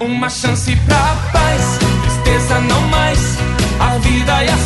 [0.00, 3.38] Uma chance pra paz, tristeza não mais.
[3.80, 4.56] A vida e a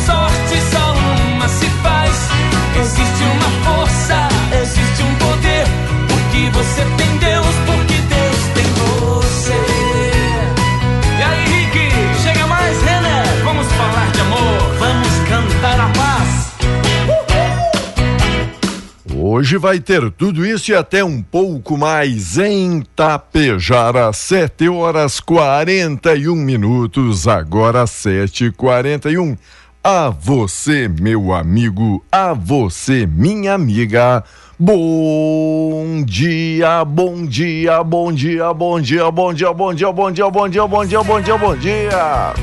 [19.39, 26.35] Hoje vai ter tudo isso e até um pouco mais em Tapejara, 7 horas 41
[26.35, 29.37] minutos, agora 7h41.
[29.81, 34.25] A você, meu amigo, a você, minha amiga.
[34.59, 40.49] Bom dia, bom dia, bom dia, bom dia, bom dia, bom dia, bom dia, bom
[40.49, 42.33] dia, bom dia, bom dia, bom dia.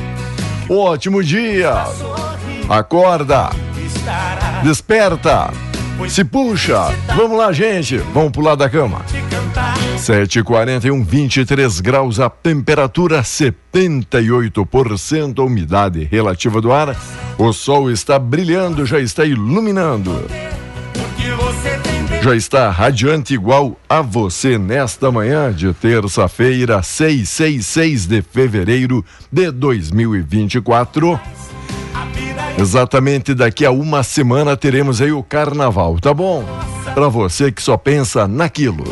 [0.67, 1.75] Ótimo dia.
[2.67, 3.51] Acorda.
[4.63, 5.66] Desperta.
[6.09, 6.93] Se puxa.
[7.15, 7.97] Vamos lá, gente.
[8.13, 9.03] Vamos pular da cama.
[9.97, 16.95] 7h41, 23 graus a temperatura, 78% a umidade relativa do ar.
[17.37, 20.23] O sol está brilhando, já está iluminando.
[22.21, 31.19] Já está radiante igual a você nesta manhã de terça-feira, 666 de fevereiro de 2024.
[32.57, 36.43] Exatamente daqui a uma semana teremos aí o carnaval, tá bom?
[36.93, 38.83] Para você que só pensa naquilo.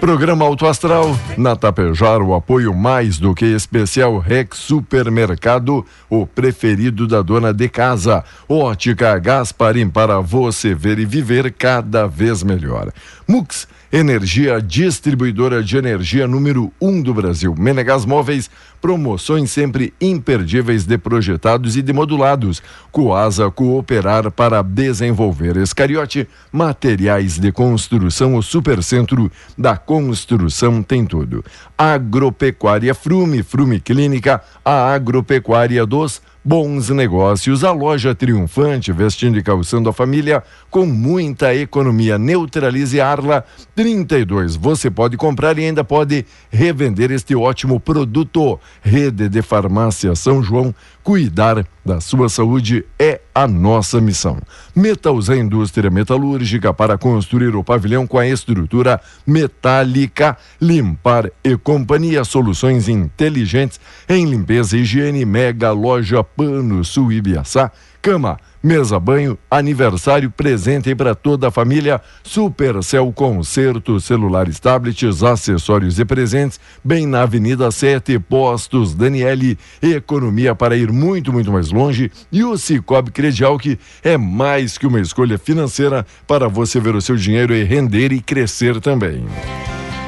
[0.00, 7.06] Programa Auto Astral, na Tapejara, o apoio mais do que especial Rex Supermercado, o preferido
[7.06, 8.24] da dona de casa.
[8.48, 12.90] Ótica Gasparim para você ver e viver cada vez melhor.
[13.28, 17.54] Mux, energia distribuidora de energia número um do Brasil.
[17.58, 18.48] Menegas Móveis,
[18.80, 22.62] promoções sempre imperdíveis de projetados e de modulados.
[22.92, 25.56] Coasa Cooperar para desenvolver.
[25.56, 31.44] Escariote, materiais de construção, o supercentro da construção tem tudo.
[31.76, 37.64] Agropecuária Frume, Frume Clínica, a agropecuária dos bons negócios.
[37.64, 42.18] A loja triunfante, vestindo e calçando a família com muita economia.
[42.18, 44.56] Neutralize Arla 32.
[44.56, 48.58] Você pode comprar e ainda pode revender este ótimo produto.
[48.82, 50.74] Rede de Farmácia São João.
[51.02, 54.38] Cuidar da sua saúde é a nossa missão.
[54.76, 60.36] Metalza Indústria Metalúrgica para construir o pavilhão com a estrutura metálica.
[60.60, 65.24] Limpar e Companhia Soluções inteligentes em limpeza e higiene.
[65.24, 67.72] Mega Loja Pano Sul Ibiaçá.
[68.02, 72.00] Cama, mesa banho, aniversário, presente para toda a família.
[72.22, 76.60] Supercel Concerto, celulares, tablets, acessórios e presentes.
[76.84, 79.58] Bem na Avenida 7, Postos Daniele.
[79.82, 82.10] Economia para ir muito, muito mais longe.
[82.30, 87.00] E o Cicobi Credial, que é mais que uma escolha financeira para você ver o
[87.00, 89.24] seu dinheiro e render e crescer também.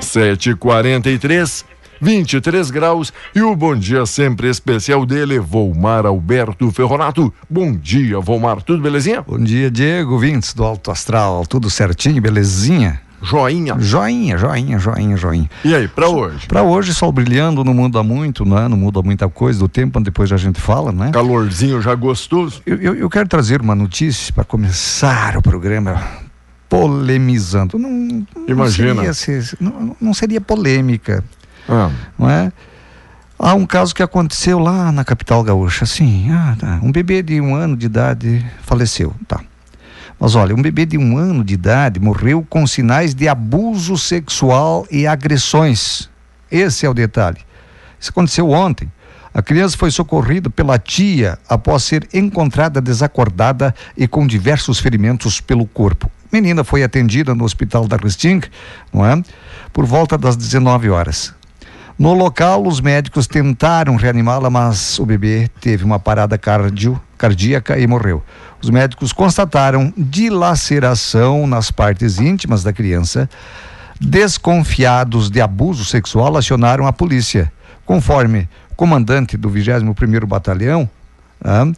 [0.00, 1.64] 7h43.
[2.02, 7.32] 23 graus e o bom dia sempre especial dele, Volmar Alberto Ferronato.
[7.48, 9.22] Bom dia, Volmar, tudo belezinha?
[9.22, 13.00] Bom dia, Diego, vintes do Alto Astral, tudo certinho, belezinha?
[13.22, 13.76] Joinha.
[13.78, 15.48] Joinha, joinha, joinha, joinha.
[15.64, 16.44] E aí, pra hoje?
[16.48, 18.66] Pra hoje, sol brilhando, não muda muito, né?
[18.66, 21.12] Não muda muita coisa do tempo, depois a gente fala, né?
[21.12, 22.60] Calorzinho já gostoso.
[22.66, 26.02] Eu, eu, eu quero trazer uma notícia para começar o programa
[26.68, 27.78] polemizando.
[27.78, 29.12] Não, não Imagina.
[29.14, 31.22] Seria, ser- não, não seria polêmica,
[31.68, 32.52] Ah, não é?
[33.38, 37.40] Há um caso que aconteceu lá na capital gaúcha, assim, ah, tá, um bebê de
[37.40, 39.40] um ano de idade faleceu, tá.
[40.18, 44.86] Mas olha, um bebê de um ano de idade morreu com sinais de abuso sexual
[44.88, 46.08] e agressões.
[46.48, 47.38] Esse é o detalhe.
[47.98, 48.88] Isso aconteceu ontem.
[49.34, 55.66] A criança foi socorrida pela tia após ser encontrada desacordada e com diversos ferimentos pelo
[55.66, 56.08] corpo.
[56.30, 58.42] Menina foi atendida no hospital da Resting,
[58.92, 59.20] não é?
[59.72, 61.34] Por volta das 19 horas.
[61.98, 67.86] No local, os médicos tentaram reanimá-la, mas o bebê teve uma parada cardio, cardíaca e
[67.86, 68.22] morreu.
[68.60, 73.28] Os médicos constataram dilaceração nas partes íntimas da criança.
[74.00, 77.52] Desconfiados de abuso sexual, acionaram a polícia.
[77.84, 80.88] Conforme comandante do 21º Batalhão,
[81.44, 81.72] né,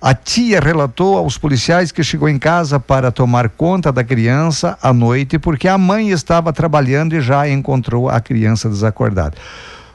[0.00, 4.92] a tia relatou aos policiais que chegou em casa para tomar conta da criança à
[4.92, 9.36] noite porque a mãe estava trabalhando e já encontrou a criança desacordada.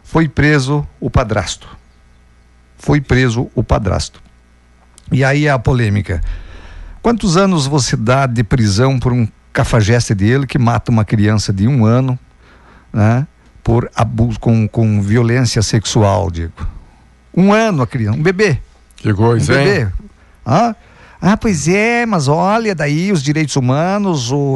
[0.04, 1.68] Foi preso o padrasto.
[2.78, 4.22] Foi preso o padrasto.
[5.10, 6.22] E aí a polêmica.
[7.02, 11.66] Quantos anos você dá de prisão por um cafajeste dele que mata uma criança de
[11.66, 12.20] um ano,
[12.92, 13.26] né?
[13.64, 16.68] por abuso, com, com violência sexual, digo.
[17.36, 18.60] Um ano a criança, um bebê.
[19.04, 19.66] Que coisa, um hein?
[19.66, 19.92] bebê.
[20.46, 20.74] Ah,
[21.22, 24.56] ah, pois é, mas olha, daí os direitos humanos, o,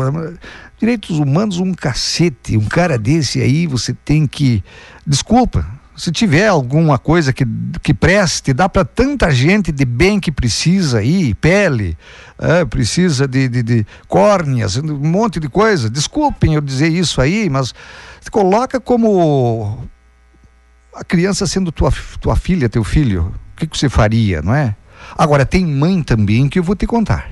[0.79, 4.63] direitos humanos, um cacete, um cara desse aí, você tem que.
[5.05, 5.67] Desculpa,
[5.97, 7.45] se tiver alguma coisa que,
[7.83, 11.97] que preste, dá para tanta gente de bem que precisa aí, pele,
[12.39, 15.89] é, precisa de, de, de córneas, um monte de coisa.
[15.89, 17.75] Desculpem eu dizer isso aí, mas
[18.31, 19.85] coloca como
[20.95, 21.91] a criança sendo tua,
[22.21, 23.35] tua filha, teu filho.
[23.57, 24.75] O que, que você faria, não é?
[25.18, 27.31] Agora, tem mãe também que eu vou te contar.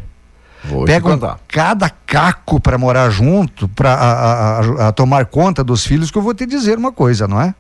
[0.64, 1.40] Vou Pegam te contar.
[1.48, 6.80] cada caco para morar junto, para tomar conta dos filhos, que eu vou te dizer
[6.80, 7.54] uma coisa, não é?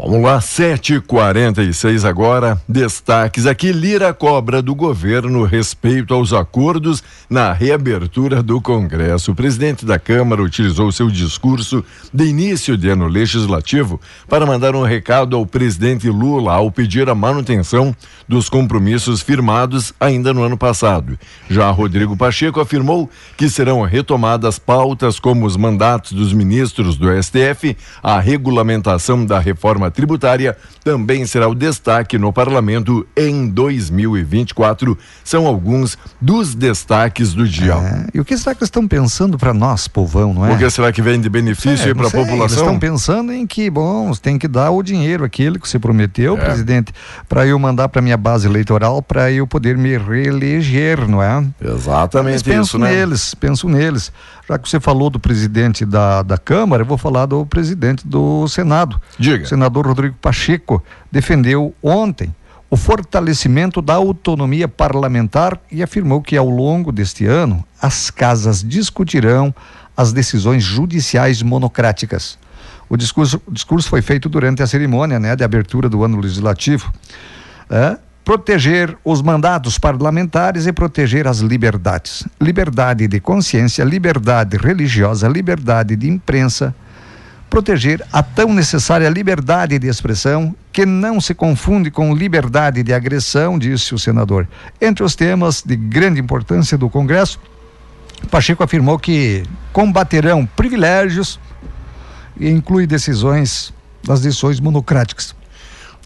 [0.00, 2.62] Vamos lá, 7h46 agora.
[2.68, 9.32] Destaques aqui: Lira cobra do governo respeito aos acordos na reabertura do Congresso.
[9.32, 11.84] O presidente da Câmara utilizou seu discurso
[12.14, 17.14] de início de ano legislativo para mandar um recado ao presidente Lula ao pedir a
[17.14, 17.92] manutenção
[18.28, 21.18] dos compromissos firmados ainda no ano passado.
[21.50, 27.76] Já Rodrigo Pacheco afirmou que serão retomadas pautas como os mandatos dos ministros do STF,
[28.00, 34.96] a regulamentação da reforma tributária também será o destaque no parlamento em 2024.
[35.24, 37.74] São alguns dos destaques do dia.
[37.74, 40.52] É, e o que será que eles estão pensando para nós, povão, não é?
[40.54, 42.58] O que será que vem de benefício É, para a sei, Eles população?
[42.64, 46.44] estão pensando em que, bom, tem que dar o dinheiro, aquele que você prometeu, É.
[46.44, 46.92] presidente,
[47.28, 51.44] para eu mandar para minha base eleitoral, para eu poder me reeleger, não é?
[51.62, 52.90] Exatamente penso isso, né?
[52.90, 54.12] neles, penso neles.
[54.48, 58.48] Já que você falou do presidente da, da Câmara, eu vou falar do presidente do
[58.48, 58.98] Senado.
[59.18, 59.44] Diga.
[59.44, 62.34] O senador Rodrigo Pacheco defendeu ontem
[62.70, 69.54] o fortalecimento da autonomia parlamentar e afirmou que ao longo deste ano as casas discutirão
[69.94, 72.38] as decisões judiciais monocráticas.
[72.88, 76.90] O discurso, o discurso foi feito durante a cerimônia né, de abertura do ano legislativo.
[77.68, 77.98] É,
[78.28, 82.28] proteger os mandatos parlamentares e proteger as liberdades.
[82.38, 86.74] Liberdade de consciência, liberdade religiosa, liberdade de imprensa,
[87.48, 93.58] proteger a tão necessária liberdade de expressão, que não se confunde com liberdade de agressão,
[93.58, 94.46] disse o senador.
[94.78, 97.40] Entre os temas de grande importância do Congresso,
[98.30, 99.42] Pacheco afirmou que
[99.72, 101.40] combaterão privilégios
[102.38, 103.72] e inclui decisões
[104.04, 105.37] das decisões monocráticas.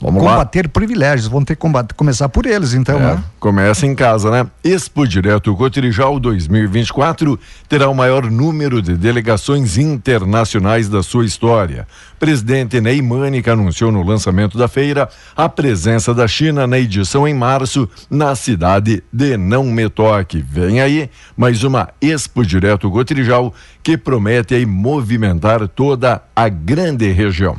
[0.03, 0.31] Vamos lá.
[0.33, 3.25] combater privilégios, vão ter que combater, começar por eles, então, É, né?
[3.39, 4.47] começa em casa, né?
[4.65, 11.87] Expo Direto Cotrijal 2024 terá o maior número de delegações internacionais da sua história.
[12.19, 17.35] Presidente Ney Manica anunciou no lançamento da feira a presença da China na edição em
[17.35, 20.41] março na cidade de Não Me Toque.
[20.41, 27.57] Vem aí mais uma Expo Direto Cotrijal que promete aí movimentar toda a grande região.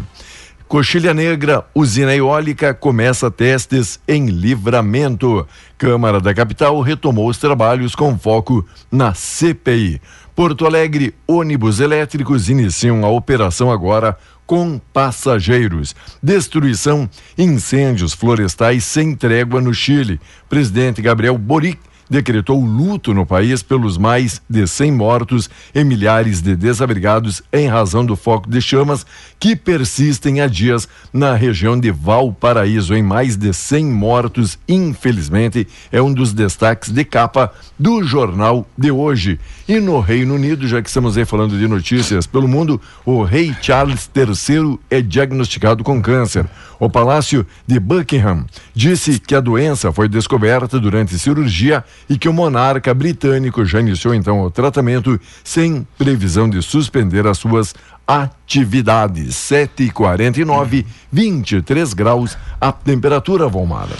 [0.74, 5.48] Coxilha Negra, usina eólica começa testes em livramento.
[5.78, 10.02] Câmara da Capital retomou os trabalhos com foco na CPI.
[10.36, 15.96] Porto Alegre, ônibus elétricos iniciam a operação agora com passageiros.
[16.24, 20.20] Destruição, incêndios florestais sem trégua no Chile.
[20.50, 21.78] Presidente Gabriel Boric
[22.10, 28.06] decretou luto no país pelos mais de 100 mortos e milhares de desabrigados em razão
[28.06, 29.06] do foco de chamas
[29.44, 32.96] que persistem há dias na região de Valparaíso.
[32.96, 38.90] Em mais de 100 mortos, infelizmente, é um dos destaques de capa do jornal de
[38.90, 39.38] hoje.
[39.68, 43.54] E no Reino Unido, já que estamos aí falando de notícias pelo mundo, o rei
[43.62, 46.46] Charles III é diagnosticado com câncer.
[46.80, 52.34] O Palácio de Buckingham disse que a doença foi descoberta durante cirurgia e que o
[52.34, 57.74] monarca britânico já iniciou então o tratamento sem previsão de suspender as suas
[58.08, 59.36] atividades.
[59.36, 63.96] 7h49, 23 graus a temperatura, Volmara.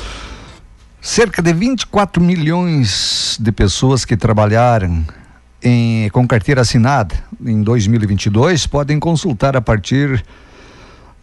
[1.02, 5.06] Cerca de 24 milhões de pessoas que trabalharam
[5.62, 10.24] em, com carteira assinada em 2022 podem consultar a partir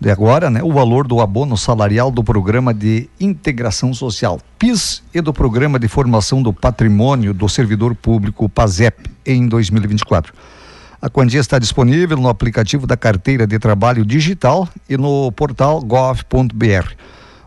[0.00, 5.20] de agora né, o valor do abono salarial do Programa de Integração Social, PIS, e
[5.20, 10.32] do Programa de Formação do Patrimônio do Servidor Público, PASEP, em 2024.
[11.02, 16.92] A quantia está disponível no aplicativo da Carteira de Trabalho Digital e no portal gov.br.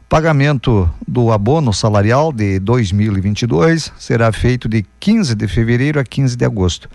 [0.10, 6.44] Pagamento do abono salarial de 2022 será feito de 15 de fevereiro a 15 de
[6.44, 6.90] agosto,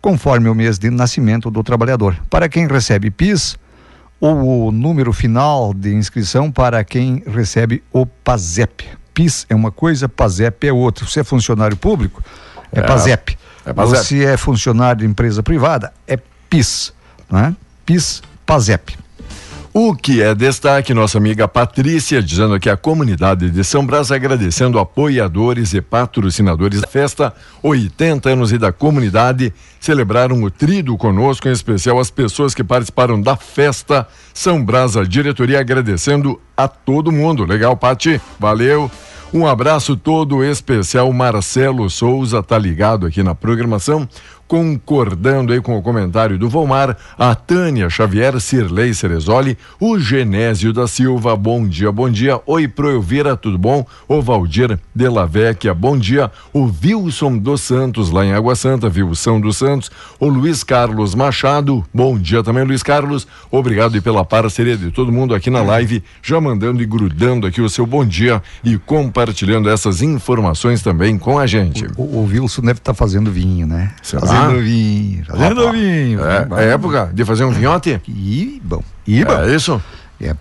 [0.00, 2.16] conforme o mês de nascimento do trabalhador.
[2.28, 3.56] Para quem recebe PIS,
[4.20, 8.86] ou o número final de inscrição para quem recebe o PASEP.
[9.14, 11.06] PIS é uma coisa, PASEP é outra.
[11.06, 12.20] Se é funcionário público,
[12.72, 13.38] é, é PASEP.
[13.64, 13.96] É.
[13.96, 16.92] Se é funcionário de empresa privada, é PIS.
[17.30, 17.54] Né?
[17.86, 18.96] PIS, PASEP.
[19.74, 24.78] O que é destaque, nossa amiga Patrícia, dizendo que a comunidade de São Brás agradecendo
[24.78, 29.50] apoiadores e patrocinadores da festa, 80 anos e da comunidade,
[29.80, 34.06] celebraram o trido conosco, em especial as pessoas que participaram da festa.
[34.34, 37.46] São Brás, a diretoria agradecendo a todo mundo.
[37.46, 38.20] Legal, Pati?
[38.38, 38.90] Valeu.
[39.34, 41.10] Um abraço todo especial.
[41.10, 44.06] Marcelo Souza tá ligado aqui na programação
[44.52, 50.86] concordando aí com o comentário do Volmar, a Tânia Xavier, Cirlei Cerezoli, o Genésio da
[50.86, 52.38] Silva, bom dia, bom dia.
[52.44, 53.86] Oi, Pro Elvira, tudo bom?
[54.06, 56.30] O Valdir de la Vecchia, bom dia.
[56.52, 59.90] O Wilson dos Santos, lá em Água Santa, Wilson dos Santos.
[60.20, 63.26] O Luiz Carlos Machado, bom dia também, Luiz Carlos.
[63.50, 67.62] Obrigado e pela parceria de todo mundo aqui na live, já mandando e grudando aqui
[67.62, 71.86] o seu bom dia e compartilhando essas informações também com a gente.
[71.96, 73.94] O, o, o Wilson deve estar tá fazendo vinho, né?
[74.02, 74.26] Será?
[74.26, 75.72] Fazendo vinho, fazendo Opa.
[75.72, 76.20] vinho.
[76.24, 78.00] É, é época de fazer um vinhote?
[78.08, 78.82] E bom.
[79.06, 79.32] E bom.
[79.32, 79.80] É isso?
[80.20, 80.34] É.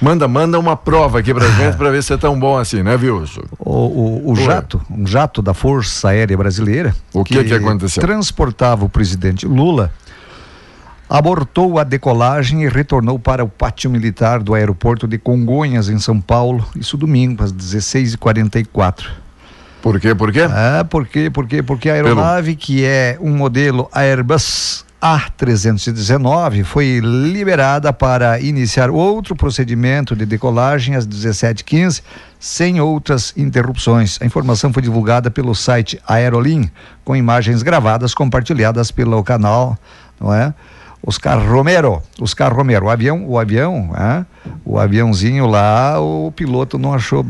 [0.00, 2.94] Manda, manda uma prova aqui pra gente pra ver se é tão bom assim, né,
[2.94, 3.42] Wilson?
[3.58, 6.94] O, o, o jato, um jato da Força Aérea Brasileira.
[7.12, 8.00] O que que, que aconteceu?
[8.00, 9.92] Transportava o presidente Lula
[11.08, 16.20] abortou a decolagem e retornou para o pátio militar do aeroporto de Congonhas, em São
[16.20, 19.06] Paulo, isso domingo, às 16h44.
[19.82, 20.14] Por quê?
[20.14, 20.42] Por quê?
[20.42, 21.30] Ah, por quê?
[21.30, 21.62] Por quê?
[21.62, 22.58] Porque a aeronave, Pelo...
[22.58, 31.06] que é um modelo Airbus A319, foi liberada para iniciar outro procedimento de decolagem às
[31.06, 32.02] 17h15,
[32.40, 34.18] sem outras interrupções.
[34.20, 36.68] A informação foi divulgada pelo site Aerolim,
[37.04, 39.78] com imagens gravadas compartilhadas pelo canal,
[40.20, 40.52] não é?
[41.06, 44.24] Oscar Romero, Oscar Romero, o avião, o avião, ah,
[44.64, 47.24] o aviãozinho lá, o piloto não achou,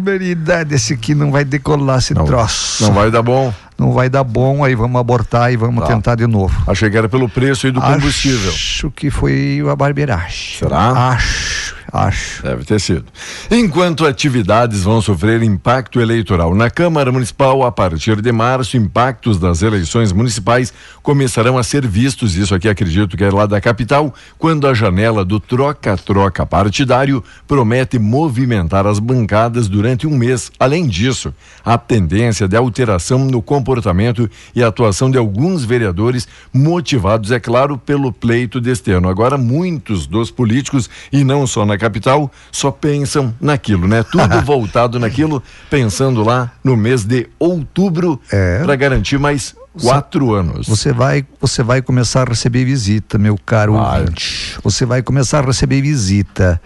[0.00, 2.84] verdade, esse aqui não vai decolar esse não, troço.
[2.84, 3.52] Não vai dar bom.
[3.76, 5.94] Não vai dar bom, aí vamos abortar e vamos tá.
[5.94, 6.54] tentar de novo.
[6.66, 8.50] Achei que era pelo preço e do combustível.
[8.50, 10.58] Acho que foi a barbeiragem.
[10.58, 11.10] Será?
[11.10, 12.42] Acho Acho.
[12.42, 13.06] Deve ter sido.
[13.50, 19.62] Enquanto atividades vão sofrer impacto eleitoral na Câmara Municipal, a partir de março, impactos das
[19.62, 20.72] eleições municipais
[21.08, 25.24] começarão a ser vistos, isso aqui acredito que é lá da capital, quando a janela
[25.24, 30.52] do troca-troca partidário promete movimentar as bancadas durante um mês.
[30.60, 31.32] Além disso,
[31.64, 38.12] a tendência de alteração no comportamento e atuação de alguns vereadores, motivados, é claro, pelo
[38.12, 39.08] pleito deste ano.
[39.08, 44.02] Agora, muitos dos políticos, e não só na capital só pensam naquilo, né?
[44.02, 48.62] Tudo voltado naquilo, pensando lá no mês de outubro é.
[48.62, 50.66] para garantir mais quatro anos.
[50.66, 54.00] Você vai, você vai começar a receber visita, meu caro vai.
[54.00, 54.58] ouvinte.
[54.62, 56.60] Você vai começar a receber visita.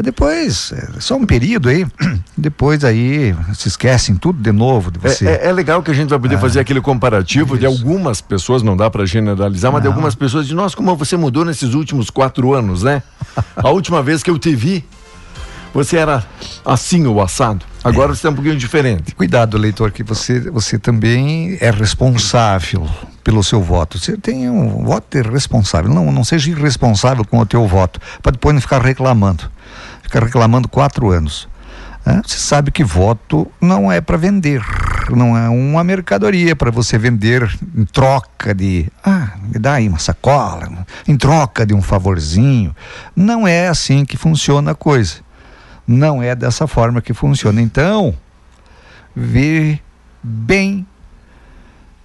[0.00, 1.86] Depois, é só um período aí,
[2.36, 5.28] depois aí se esquecem tudo de novo de você.
[5.28, 7.58] É, é, é legal que a gente vai poder ah, fazer aquele comparativo isso.
[7.58, 9.90] de algumas pessoas, não dá para generalizar, mas não.
[9.90, 13.02] de algumas pessoas de nós, como você mudou nesses últimos quatro anos, né?
[13.54, 14.82] a última vez que eu te vi,
[15.72, 16.24] você era
[16.64, 17.64] assim o assado.
[17.82, 18.14] Agora é.
[18.14, 19.14] você é um pouquinho diferente.
[19.14, 22.88] Cuidado, leitor, que você, você também é responsável
[23.24, 23.98] pelo seu voto.
[23.98, 25.92] Você tem um voto responsável.
[25.92, 29.50] Não, não seja irresponsável com o teu voto, para depois não ficar reclamando
[30.12, 31.48] fica reclamando quatro anos.
[32.24, 34.60] Você sabe que voto não é para vender,
[35.08, 40.00] não é uma mercadoria para você vender em troca de, ah, me dá aí uma
[40.00, 42.74] sacola, em troca de um favorzinho.
[43.14, 45.20] Não é assim que funciona a coisa.
[45.86, 47.60] Não é dessa forma que funciona.
[47.60, 48.14] Então,
[49.14, 49.78] vê
[50.22, 50.86] bem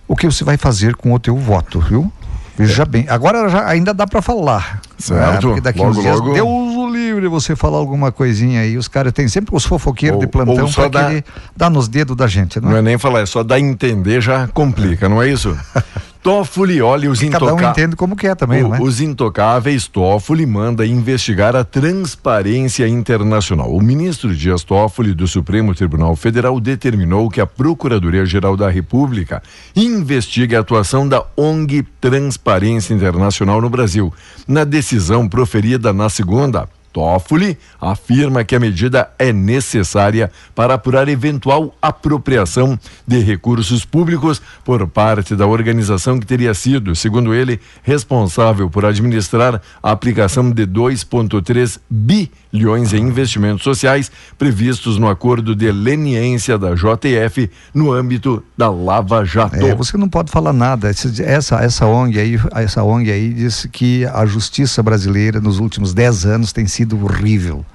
[0.08, 2.12] o que você vai fazer com o teu voto, viu?
[2.58, 3.06] Veja bem.
[3.08, 4.82] Agora já, ainda dá para falar.
[4.98, 5.22] Certo.
[5.32, 5.42] Né?
[5.42, 6.34] Porque daqui logo, uns dias, logo.
[6.34, 8.78] Deus o livre você falar alguma coisinha aí.
[8.78, 12.16] Os caras têm sempre os fofoqueiros Ou- de plantão pra dá- querer dar nos dedos
[12.18, 12.80] da gente, não Não é?
[12.80, 15.56] é nem falar, é só dar entender já complica, não é isso?
[16.22, 17.70] Toffoli, olha os Cada um intocáveis.
[17.72, 18.82] entende como quer também, O- não é?
[18.82, 23.74] Os intocáveis Toffoli manda investigar a transparência internacional.
[23.74, 29.42] O ministro Dias Toffoli do Supremo Tribunal Federal determinou que a Procuradoria-Geral da República
[29.76, 34.14] investigue a atuação da ONG Transparência Internacional no Brasil.
[34.48, 41.75] Na decisão proferida na segunda, Toffoli afirma que a medida é necessária para apurar eventual
[41.80, 48.84] apropriação de recursos públicos por parte da organização que teria sido, segundo ele, responsável por
[48.84, 56.74] administrar a aplicação de 2,3 bilhões em investimentos sociais previstos no acordo de leniência da
[56.74, 59.56] JF no âmbito da Lava Jato.
[59.58, 60.89] É, você não pode falar nada.
[60.89, 66.25] Essa, essa ONG aí, essa ONG aí disse que a justiça brasileira nos últimos 10
[66.25, 67.65] anos tem sido horrível.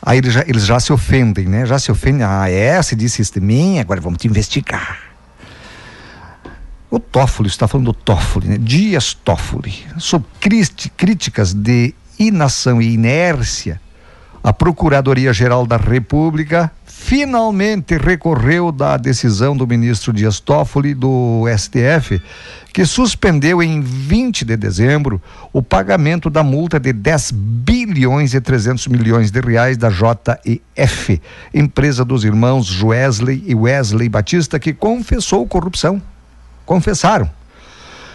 [0.00, 1.64] Aí eles já, eles já se ofendem, né?
[1.64, 2.24] Já se ofendem.
[2.24, 4.98] Ah, é, você disse isso de mim, agora vamos te investigar.
[6.90, 8.58] O Toffoli, está falando do Toffoli, né?
[8.58, 10.26] Dias Toffoli, sob
[10.96, 13.80] críticas de inação e inércia,
[14.42, 22.20] a Procuradoria-Geral da República finalmente recorreu da decisão do ministro Dias Toffoli do STF,
[22.72, 25.20] que suspendeu em 20 de dezembro
[25.52, 31.20] o pagamento da multa de 10 bilhões e 300 milhões de reais da JEF,
[31.52, 36.00] empresa dos irmãos Wesley e Wesley Batista, que confessou corrupção.
[36.64, 37.30] Confessaram.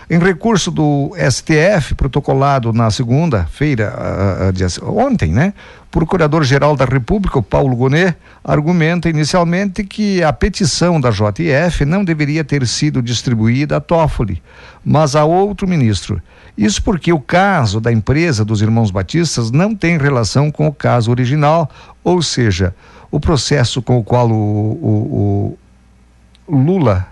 [0.10, 5.54] Em recurso do STF, protocolado na segunda-feira, ah, ah, dias- ontem, né?
[6.02, 12.68] Procurador-Geral da República, Paulo Gonet, argumenta inicialmente que a petição da JF não deveria ter
[12.68, 14.40] sido distribuída a Toffoli,
[14.86, 16.22] mas a outro ministro.
[16.56, 21.10] Isso porque o caso da empresa dos irmãos Batistas não tem relação com o caso
[21.10, 21.68] original,
[22.04, 22.76] ou seja,
[23.10, 25.58] o processo com o qual o- o-
[26.48, 27.08] o Lula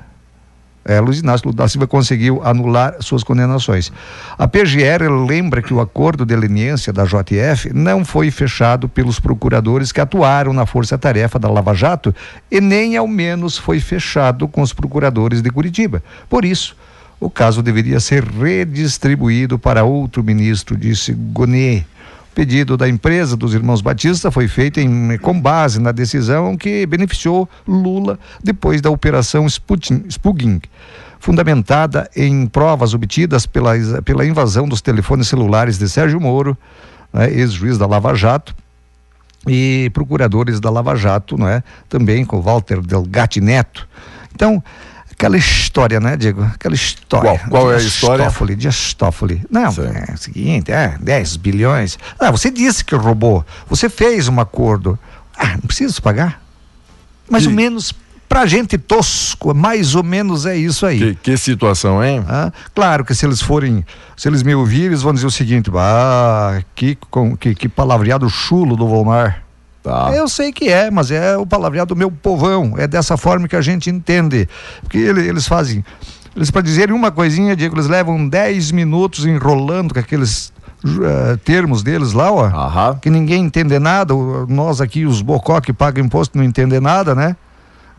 [0.86, 3.92] é, Luiz Inácio da Silva conseguiu anular suas condenações.
[4.38, 9.92] A PGR lembra que o acordo de leniência da JF não foi fechado pelos procuradores
[9.92, 12.14] que atuaram na força-tarefa da Lava Jato
[12.52, 16.04] e nem ao menos foi fechado com os procuradores de Curitiba.
[16.30, 16.78] Por isso,
[17.20, 21.86] o caso deveria ser redistribuído para outro ministro, disse Gonet.
[22.36, 27.50] Pedido da empresa dos irmãos Batista foi feito em, com base na decisão que beneficiou
[27.66, 30.62] Lula depois da operação Spugin,
[31.18, 33.72] fundamentada em provas obtidas pela,
[34.04, 36.58] pela invasão dos telefones celulares de Sérgio Moro,
[37.14, 38.54] né, ex-juiz da Lava Jato,
[39.48, 41.64] e procuradores da Lava Jato, não é?
[41.88, 43.88] Também com Walter Delgatti Neto.
[44.34, 44.62] Então,
[45.18, 46.44] aquela história, né, Diego?
[46.44, 47.40] Aquela história.
[47.40, 48.26] Qual- qual é a história?
[48.26, 49.42] Toffoli, Dias Toffoli.
[49.50, 49.82] Não, Sim.
[50.10, 51.98] é o seguinte, é, 10 bilhões.
[52.20, 53.46] Ah, você disse que roubou.
[53.68, 54.98] Você fez um acordo.
[55.38, 56.42] Ah, não precisa pagar.
[57.30, 57.92] Mais ou menos,
[58.30, 61.00] pra gente tosco, mais ou menos é isso aí.
[61.00, 62.24] Que, que situação, hein?
[62.28, 63.84] Ah, claro que se eles forem,
[64.16, 68.30] se eles me ouvirem, eles vão dizer o seguinte: ah, que, com, que, que palavreado
[68.30, 69.45] chulo do Volmar.
[69.86, 70.12] Tá.
[70.16, 72.74] Eu sei que é, mas é o palavreado do meu povão.
[72.76, 74.50] É dessa forma que a gente entende.
[74.82, 75.86] Porque ele- eles fazem.
[76.36, 80.52] Eles, para dizerem uma coisinha, Diego, eles levam 10 minutos enrolando com aqueles
[80.84, 82.46] eh, termos deles lá, ó.
[82.48, 83.00] Aham.
[83.02, 84.14] Que ninguém entende nada.
[84.48, 87.36] Nós aqui, os bocó que pagam imposto, não entendem nada, né?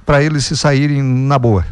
[0.04, 1.64] Para eles se saírem na boa.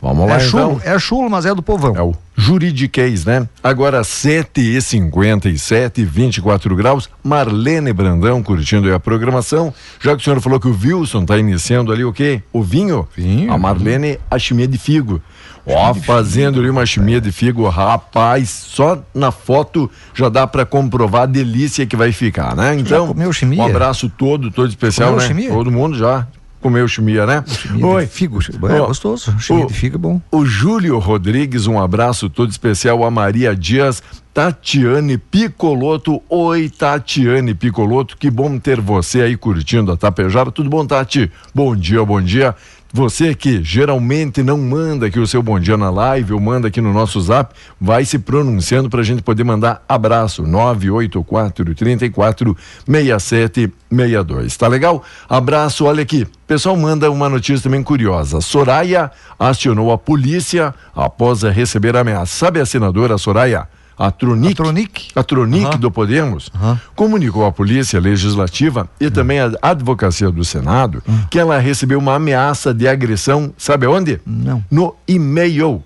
[0.00, 0.94] Vamos lá, é chulo, então.
[0.94, 1.94] é chulo, mas é do povão.
[1.96, 3.48] É o juridiquês, né?
[3.62, 7.08] Agora 7h57, 24 graus.
[7.24, 9.72] Marlene Brandão curtindo aí a programação.
[10.00, 12.42] Já que o senhor falou que o Wilson tá iniciando ali o quê?
[12.52, 13.08] O vinho?
[13.16, 13.52] Vinho.
[13.52, 15.20] A Marlene, a chimia de figo.
[15.68, 21.22] Ó, fazendo ali uma chimia de figo, rapaz, só na foto já dá pra comprovar
[21.22, 22.76] a delícia que vai ficar, né?
[22.78, 23.60] Então, chimia?
[23.60, 25.26] um abraço todo, todo especial, Comeu né?
[25.26, 25.50] chimia?
[25.50, 26.24] Todo mundo já
[26.66, 27.44] comeu chimia, né?
[27.46, 28.06] Chimia Oi.
[28.06, 28.40] figo.
[28.68, 29.32] É Ó, gostoso.
[29.38, 30.20] Chimia o- de figo é bom.
[30.32, 34.02] o Júlio Rodrigues, um abraço todo especial a Maria Dias,
[34.34, 36.20] Tatiane Picoloto.
[36.28, 40.50] Oi, Tatiane Picoloto, que bom ter você aí curtindo a Tapejara.
[40.50, 41.30] Tudo bom, Tati?
[41.54, 42.52] Bom dia, bom dia.
[42.92, 46.80] Você que geralmente não manda aqui o seu bom dia na live ou manda aqui
[46.80, 50.44] no nosso zap, vai se pronunciando para a gente poder mandar abraço.
[50.44, 54.56] 984 34 6762.
[54.56, 55.02] Tá legal?
[55.28, 56.26] Abraço, olha aqui.
[56.46, 58.40] Pessoal manda uma notícia também curiosa.
[58.40, 62.36] Soraya acionou a polícia após receber ameaça.
[62.46, 63.68] Sabe a senadora Soraya?
[63.98, 65.08] A Tronic, A Tronic?
[65.16, 65.78] a Tronic Aham.
[65.78, 66.78] do Podemos, Aham.
[66.94, 72.74] comunicou à Polícia Legislativa e também à Advocacia do Senado que ela recebeu uma ameaça
[72.74, 74.20] de agressão, sabe aonde?
[74.26, 74.62] Não.
[74.70, 75.82] No e-mail,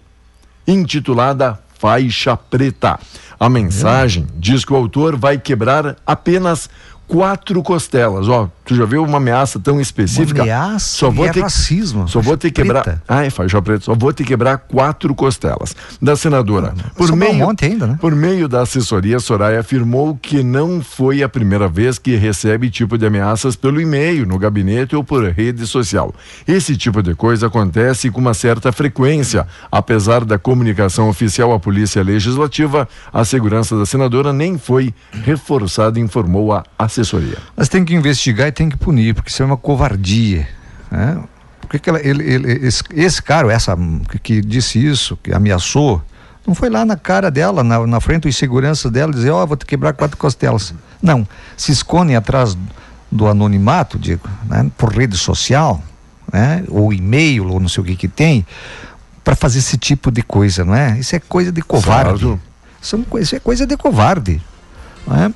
[0.67, 2.99] intitulada faixa preta.
[3.39, 6.69] A mensagem diz que o autor vai quebrar apenas
[7.11, 8.29] quatro costelas.
[8.29, 10.45] Ó, tu já viu uma ameaça tão específica?
[10.45, 12.09] Uma ameaça só vou e é ter racismo.
[12.09, 12.85] Só vou ter que quebrar.
[12.85, 13.03] Preta.
[13.09, 13.85] Ah, é faixa preta.
[13.85, 15.75] Só vou ter que quebrar quatro costelas.
[16.01, 16.73] Da senadora.
[16.97, 17.99] Por Sobrou um meio, monte ainda, né?
[18.01, 22.97] por meio da assessoria, Soraya afirmou que não foi a primeira vez que recebe tipo
[22.97, 26.15] de ameaças pelo e-mail, no gabinete ou por rede social.
[26.47, 29.49] Esse tipo de coisa acontece com uma certa frequência.
[29.71, 34.95] Apesar da comunicação oficial à Polícia Legislativa, a segurança da senadora nem foi
[35.25, 37.00] reforçada, informou a assessoria.
[37.57, 40.47] Mas tem que investigar e tem que punir, porque isso é uma covardia.
[40.91, 41.23] Né?
[41.61, 43.77] Por que ela- ele, ele- esse, esse cara, essa
[44.11, 46.03] que, que disse isso, que ameaçou,
[46.47, 49.57] não foi lá na cara dela, na, na frente dos seguranças dela, dizer, ó, vou
[49.57, 50.75] te quebrar quatro costelas.
[51.03, 52.57] Não, se escondem atrás
[53.11, 54.71] do anonimato, digo, né?
[54.77, 55.83] por rede social,
[56.33, 56.65] né?
[56.69, 58.45] ou e-mail, ou não sei o que que tem,
[59.23, 60.99] para fazer esse tipo de coisa, não é?
[60.99, 62.11] Isso é coisa de covarde.
[62.81, 64.41] São, coi- isso é coisa de covarde.
[65.07, 65.33] Não é?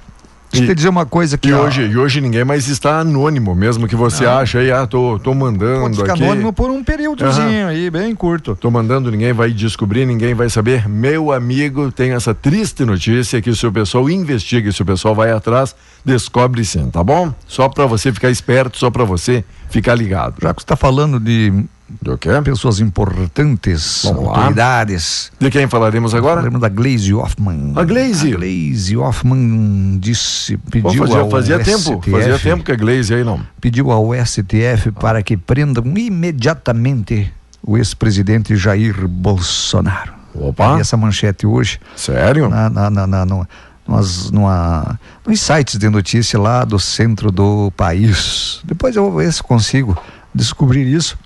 [0.54, 3.00] Deixa eu E- te dizer uma coisa que E hoje, e hoje ninguém mais está
[3.00, 6.22] anônimo, mesmo que você ache aí, ah, tô, tô mandando Pode ficar aqui.
[6.24, 8.56] anônimo por um períodozinho aí, bem curto.
[8.60, 10.88] Tô mandando, ninguém vai descobrir, ninguém vai saber.
[10.88, 15.30] Meu amigo, tem essa triste notícia que se o pessoal investiga, se o pessoal vai
[15.32, 17.32] atrás, descobre sim, tá bom?
[17.46, 20.36] Só para você ficar esperto, só para você ficar ligado.
[20.40, 21.52] Já que você está falando de
[22.00, 26.40] Do pessoas importantes, autoridades, De quem falaremos agora?
[26.40, 27.74] lembra da Glaze Hoffman.
[27.76, 28.32] A Glaze?
[28.32, 33.14] A Glaze Hoffman disse, pediu fazia ao fazia tempo, STF, fazia tempo que a Glaze
[33.14, 33.40] aí não.
[33.60, 37.30] pediu ao STF para que prendam imediatamente
[37.62, 40.14] o ex-presidente Jair Bolsonaro.
[40.34, 40.78] Opa.
[40.78, 42.48] E essa manchete hoje Sério?
[42.48, 43.46] na, na, na, na, no-
[43.86, 48.60] numas, numa, nos sites de notícia lá do centro do país.
[48.64, 49.96] Depois eu vou ver se consigo
[50.34, 51.16] descobrir isso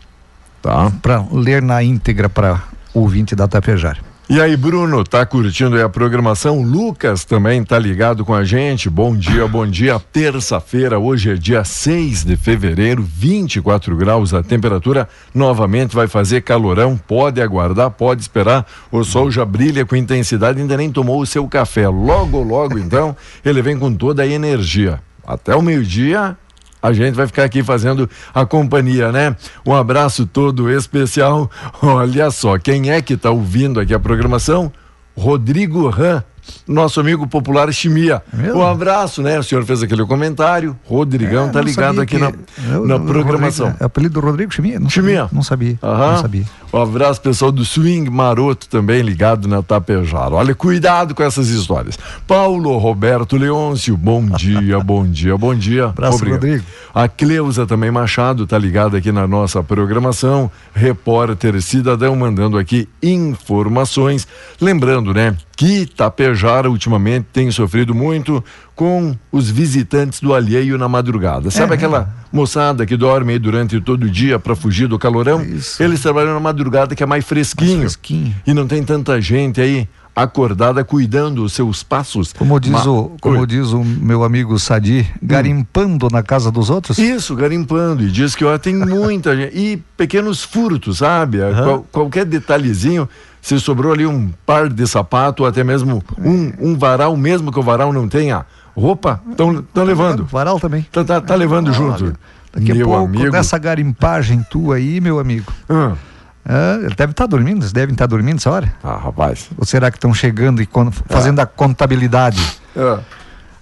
[0.69, 0.93] Tá.
[1.01, 4.01] para ler na íntegra para ouvinte da Tapejara.
[4.29, 6.61] E aí, Bruno, tá curtindo aí a programação?
[6.61, 8.91] Lucas também tá ligado com a gente.
[8.91, 9.99] Bom dia, bom dia.
[9.99, 15.09] Terça-feira, hoje é dia 6 de fevereiro, 24 graus a temperatura.
[15.35, 16.99] Novamente vai fazer calorão.
[16.99, 18.67] Pode aguardar, pode esperar.
[18.93, 21.89] O sol já brilha com intensidade, ainda nem tomou o seu café.
[21.89, 25.01] Logo, logo, então, ele vem com toda a energia.
[25.27, 26.37] Até o meio-dia,
[26.83, 29.37] a gente vai ficar aqui fazendo a companhia, né?
[29.67, 31.51] Um abraço todo especial.
[31.83, 34.73] Olha só, quem é que está ouvindo aqui a programação?
[35.17, 36.23] Rodrigo Ram,
[36.67, 38.23] nosso amigo popular Chimia.
[38.45, 38.53] É?
[38.53, 39.39] Um abraço, né?
[39.39, 40.77] O senhor fez aquele comentário.
[40.85, 42.33] Rodrigão É, tá ligado aqui que- na,
[42.73, 43.67] eu- na o programação.
[43.67, 44.79] Rodrigo- É apelido do Rodrigo Chimia?
[44.81, 45.23] Não Chimia.
[45.23, 45.29] sabia.
[45.33, 45.79] Não sabia.
[45.83, 46.13] Aham.
[46.13, 46.45] Não sabia.
[46.73, 50.35] Um abraço, pessoal do Swing Maroto também ligado na Tapejara.
[50.35, 51.99] Olha, cuidado com essas histórias.
[52.27, 55.87] Paulo Roberto Leôncio, bom dia, bom dia, bom dia.
[55.87, 56.63] Abraço, Rodrigo.
[56.95, 60.51] A Cleusa também Machado tá ligada aqui na nossa programação.
[60.75, 64.27] Repórter cidadão mandando aqui informações.
[64.61, 66.38] Lembrando, né, que Tapejara
[66.69, 68.43] ultimamente tem sofrido muito
[68.75, 71.51] com os visitantes do alheio na madrugada.
[71.51, 71.75] Sabe É.
[71.77, 75.43] aquela moçada que dorme aí durante todo o dia para fugir do calorão?
[75.43, 75.83] Isso.
[75.83, 77.79] Eles trabalham na madrugada que é mais fresquinho.
[77.79, 78.35] Mais fresquinho.
[78.47, 82.33] E não tem tanta gente aí acordada cuidando os seus passos.
[82.33, 86.99] Como diz, o, como diz o meu amigo Sadi, garimpando na casa dos outros.
[86.99, 88.03] Isso, garimpando.
[88.03, 89.57] E diz que ó, tem muita gente.
[89.57, 91.39] E pequenos furtos, sabe?
[91.63, 93.09] Qual- qualquer detalhezinho.
[93.49, 97.59] Se sobrou ali um par de sapato, ou até mesmo um, um varal, mesmo que
[97.59, 98.45] o varal não tenha
[98.77, 100.27] roupa, estão levando.
[100.27, 100.87] Varal também.
[100.93, 102.15] Tá, tá- tá levando Olha, junto.
[102.53, 103.31] Daqui Meu a pouco, amigo.
[103.33, 105.51] dessa garimpagem tua aí, meu amigo.
[105.71, 108.71] Ah, ele deve estar dormindo, eles devem estar dormindo essa hora.
[108.85, 109.49] ah, rapaz.
[109.57, 110.69] Ou será que estão chegando e
[111.09, 112.43] fazendo a contabilidade?
[112.77, 112.99] Ah,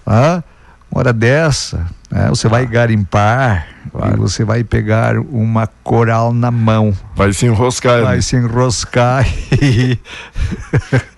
[0.05, 0.43] Ah,
[0.91, 4.15] uma hora dessa, né, você vai garimpar Claro.
[4.15, 8.03] e você vai pegar uma coral na mão, vai se enroscar.
[8.03, 8.23] vai né?
[8.23, 9.27] se enroscar
[9.63, 9.99] e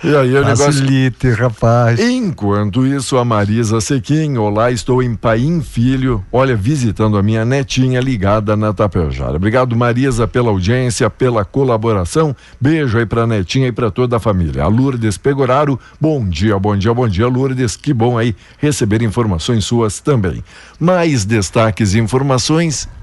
[0.05, 0.67] E aí o negócio.
[0.67, 1.99] facilite, rapaz.
[1.99, 8.01] Enquanto isso, a Marisa Sequim, olá, estou em Paim Filho, olha, visitando a minha netinha
[8.01, 9.37] ligada na Tapejara.
[9.37, 12.35] Obrigado, Marisa, pela audiência, pela colaboração.
[12.61, 14.65] Beijo aí pra netinha e pra toda a família.
[14.65, 17.77] A Lourdes Pegoraro, bom dia, bom dia, bom dia, Lourdes.
[17.77, 20.43] Que bom aí receber informações suas também.
[20.79, 22.58] Mais destaques e informações.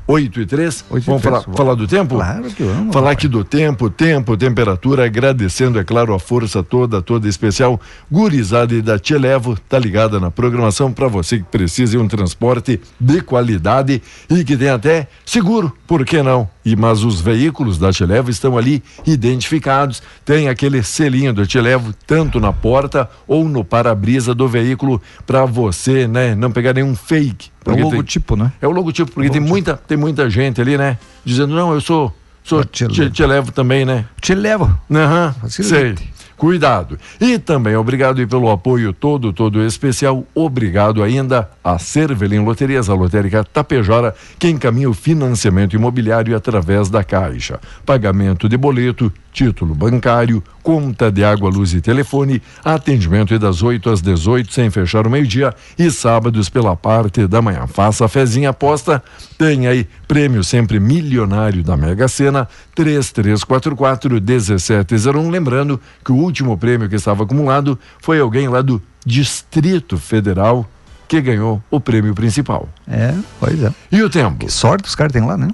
[0.08, 0.86] 8 e 3.
[0.90, 1.44] Oito e Vamos três.
[1.44, 2.16] falar, falar do tempo?
[2.16, 2.94] Claro que vamos.
[2.94, 7.80] Falar aqui do tempo, tempo, temperatura, agradecendo, é claro, a força toda, toda especial.
[8.12, 12.08] Gurizada e da Te Levo, tá ligada na programação para você que precisa de um
[12.08, 16.55] transporte de qualidade e que tem até seguro, por que não?
[16.66, 21.60] E mas os veículos da Te Levo estão ali identificados, tem aquele selinho do Te
[21.60, 26.96] Levo tanto na porta ou no para-brisa do veículo para você, né, não pegar nenhum
[26.96, 27.50] fake.
[27.50, 28.52] É o porque tem- logotipo, né?
[28.62, 30.98] é o logotipo, porque tem muita, tem muita gente ali, né?
[31.24, 33.14] Dizendo, não, eu sou, sou Eu te te, levo.
[33.14, 34.06] te levo também, né?
[34.22, 34.76] Te levo.
[34.92, 35.70] Aham, Facilite.
[35.70, 35.96] sei.
[36.38, 36.98] Cuidado.
[37.20, 40.26] E também obrigado e pelo apoio todo, todo especial.
[40.34, 47.04] Obrigado ainda a Cervelim Loterias, a lotérica Tapejara, que encaminha o financiamento imobiliário através da
[47.04, 47.60] Caixa.
[47.86, 53.88] Pagamento de boleto, título bancário, conta de água, luz e telefone, atendimento é das 8
[53.88, 57.68] às 18 sem fechar o meio-dia e sábados pela parte da manhã.
[57.68, 59.02] Faça a fezinha aposta,
[59.38, 66.90] tem aí prêmio sempre milionário da Mega Sena 3344 1701, lembrando que o último prêmio
[66.90, 70.68] que estava acumulado foi alguém lá do Distrito Federal
[71.08, 72.68] que ganhou o prêmio principal.
[72.88, 73.72] É, pois é.
[73.92, 74.40] E o tempo?
[74.40, 75.50] Que sorte os caras têm lá, né?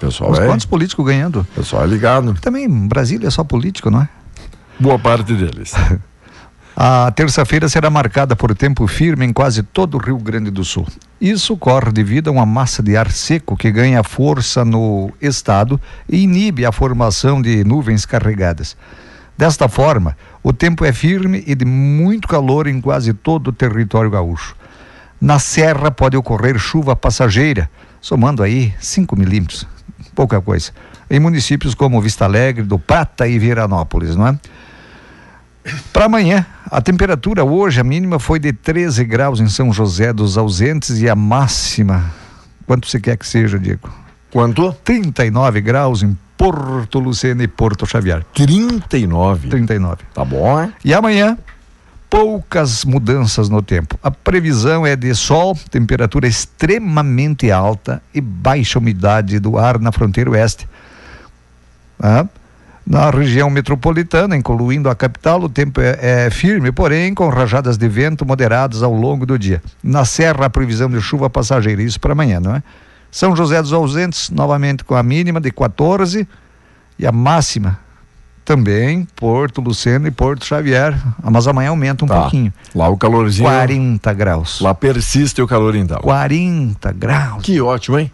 [0.00, 1.46] Pessoal Os é, quantos políticos ganhando?
[1.54, 2.32] pessoal é ligado.
[2.40, 4.08] Também Brasília é só político, não é?
[4.80, 5.74] Boa parte deles.
[6.80, 10.86] A terça-feira será marcada por tempo firme em quase todo o Rio Grande do Sul.
[11.20, 16.18] Isso ocorre devido a uma massa de ar seco que ganha força no estado e
[16.22, 18.76] inibe a formação de nuvens carregadas.
[19.36, 24.08] Desta forma, o tempo é firme e de muito calor em quase todo o território
[24.08, 24.54] gaúcho.
[25.20, 27.68] Na serra pode ocorrer chuva passageira,
[28.00, 29.66] somando aí 5 milímetros,
[30.14, 30.70] pouca coisa.
[31.10, 34.38] Em municípios como Vista Alegre, do Prata e Viranópolis, não é?
[35.92, 40.36] Para amanhã, a temperatura hoje, a mínima foi de 13 graus em São José dos
[40.36, 42.12] Ausentes e a máxima,
[42.66, 43.90] quanto você quer que seja, Diego?
[44.30, 44.72] Quanto?
[44.84, 48.24] 39 graus em Porto Lucena e Porto Xavier.
[48.34, 49.48] 39.
[49.48, 50.04] 39.
[50.14, 50.72] Tá bom, é?
[50.84, 51.36] E amanhã,
[52.08, 53.98] poucas mudanças no tempo.
[54.02, 60.30] A previsão é de sol, temperatura extremamente alta e baixa umidade do ar na fronteira
[60.30, 60.68] oeste.
[62.00, 62.26] Ah,
[62.90, 67.86] Na região metropolitana, incluindo a capital, o tempo é, é firme, porém com rajadas de
[67.86, 69.62] vento moderadas ao longo do dia.
[69.82, 72.62] Na Serra, a previsão de chuva passageira, isso para amanhã, não é?
[73.10, 76.26] São José dos Ausentes, novamente com a mínima de 14
[76.98, 77.78] e a máxima
[78.42, 80.98] também, Porto Luceno e Porto Xavier.
[81.22, 82.22] Ah, Mas amanhã aumenta um Tá.
[82.22, 82.50] pouquinho.
[82.74, 83.46] Lá o calorzinho.
[83.46, 84.60] 40 graus.
[84.62, 85.98] Lá persiste o calor então.
[86.00, 87.42] 40 graus.
[87.42, 88.10] Que ótimo, hein?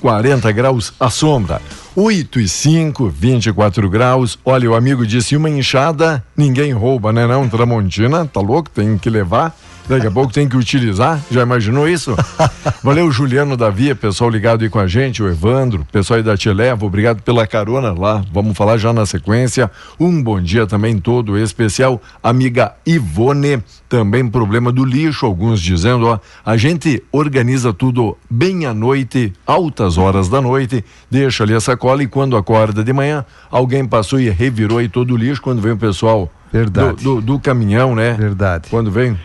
[0.00, 1.60] 40 graus à sombra.
[1.94, 4.38] 8 e 5, 24 graus.
[4.44, 7.26] Olha, o amigo disse: uma enxada, ninguém rouba, né?
[7.26, 8.70] Não, Tramontina, tá louco?
[8.70, 9.56] Tem que levar.
[9.90, 11.20] Daqui a pouco tem que utilizar.
[11.30, 12.14] Já imaginou isso?
[12.80, 16.86] Valeu, Juliano Davi, pessoal ligado aí com a gente, o Evandro, pessoal aí da Televa,
[16.86, 18.24] obrigado pela carona lá.
[18.32, 19.68] Vamos falar já na sequência.
[19.98, 22.00] Um bom dia também todo especial.
[22.22, 28.72] Amiga Ivone, também problema do lixo, alguns dizendo, ó, a gente organiza tudo bem à
[28.72, 33.84] noite, altas horas da noite, deixa ali a sacola e quando acorda de manhã, alguém
[33.84, 37.02] passou e revirou aí todo o lixo quando vem o pessoal Verdade.
[37.02, 38.12] do, do- do caminhão, né?
[38.12, 38.68] Verdade.
[38.70, 39.18] Quando vem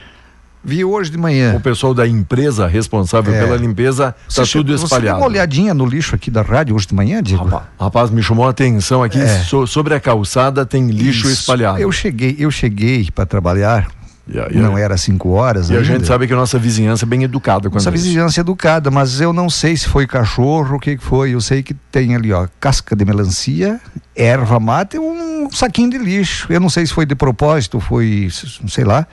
[0.66, 1.56] Vi hoje de manhã.
[1.56, 3.40] o pessoal da empresa responsável É.
[3.44, 5.20] pela limpeza, tá Você tudo che- Você espalhado.
[5.20, 7.44] uma olhadinha no lixo aqui da rádio hoje de manhã, Diego?
[7.46, 9.28] Rapaz, rapaz, me chamou a atenção aqui, É.
[9.44, 11.42] so- sobre a calçada tem lixo Isso.
[11.42, 11.80] espalhado.
[11.80, 13.88] Eu cheguei, eu cheguei para trabalhar,
[14.28, 15.86] a- e a- não era cinco horas E a ainda.
[15.86, 19.32] gente sabe que a nossa vizinhança é bem educada quando Essa vizinhança educada, mas eu
[19.32, 21.36] não sei se foi cachorro, o que foi.
[21.36, 23.80] Eu sei que tem ali, ó, casca de melancia,
[24.16, 26.48] erva mate e um saquinho de lixo.
[26.52, 28.30] Eu não sei se foi de propósito, foi,
[28.68, 29.06] sei lá.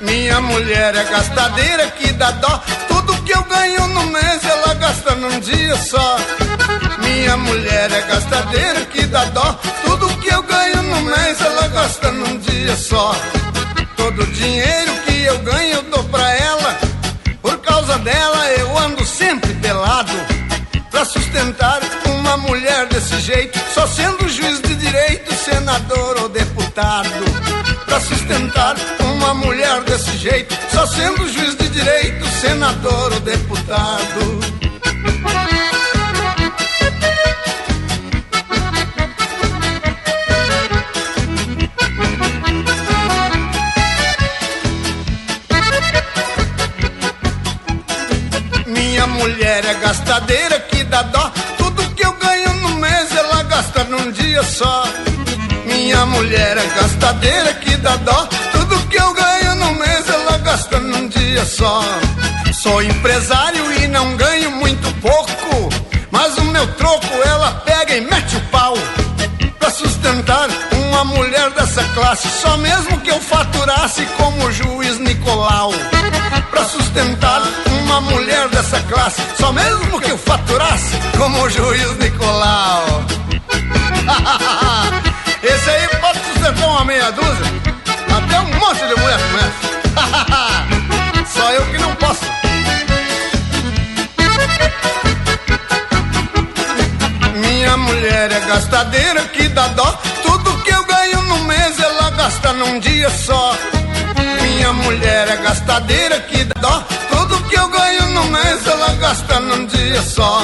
[0.00, 2.62] minha mulher é gastadeira que dá dó
[3.28, 6.16] que eu ganho no mês ela gasta num dia só.
[6.98, 9.60] Minha mulher é gastadeira que dá dó.
[9.84, 13.14] Tudo que eu ganho no mês ela gasta num dia só.
[13.98, 16.78] Todo o dinheiro que eu ganho eu dou pra ela.
[17.42, 20.14] Por causa dela eu ando sempre pelado.
[20.90, 27.10] Pra sustentar uma mulher desse jeito, só sendo juiz de direito, senador ou deputado.
[27.84, 31.37] Pra sustentar uma mulher desse jeito, só sendo juiz
[32.40, 34.38] senador ou deputado.
[48.66, 51.32] Minha mulher é gastadeira que dá dó.
[51.56, 54.84] Tudo que eu ganho no mês ela gasta num dia só.
[55.66, 58.28] Minha mulher é gastadeira que dá dó.
[58.52, 61.82] Tudo que eu ganho no mês ela gasta num dia só.
[62.62, 65.68] Sou empresário e não ganho muito pouco.
[66.10, 68.74] Mas o meu troco ela pega e mete o pau.
[69.60, 75.72] Pra sustentar uma mulher dessa classe, só mesmo que eu faturasse como o juiz Nicolau.
[76.50, 77.42] Pra sustentar
[77.80, 83.04] uma mulher dessa classe, só mesmo que eu faturasse como o juiz Nicolau.
[98.58, 99.86] gastadeira que dá dó.
[100.22, 103.56] Tudo que eu ganho no mês ela gasta num dia só.
[104.42, 106.84] Minha mulher é gastadeira que dá dó.
[107.08, 110.42] Tudo que eu ganho no mês ela gasta num dia só.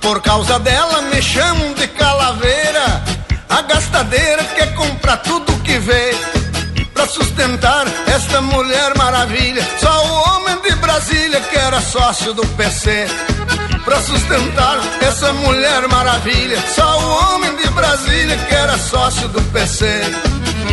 [0.00, 3.02] Por causa dela me chamam de calaveira.
[3.50, 6.16] A gastadeira quer comprar tudo que vê.
[6.94, 9.62] Pra sustentar esta mulher maravilha.
[9.78, 10.25] Só o
[10.96, 13.06] Brasília que era sócio do PC.
[13.84, 16.58] Pra sustentar essa mulher maravilha.
[16.74, 19.86] Só o homem de Brasília que era sócio do PC.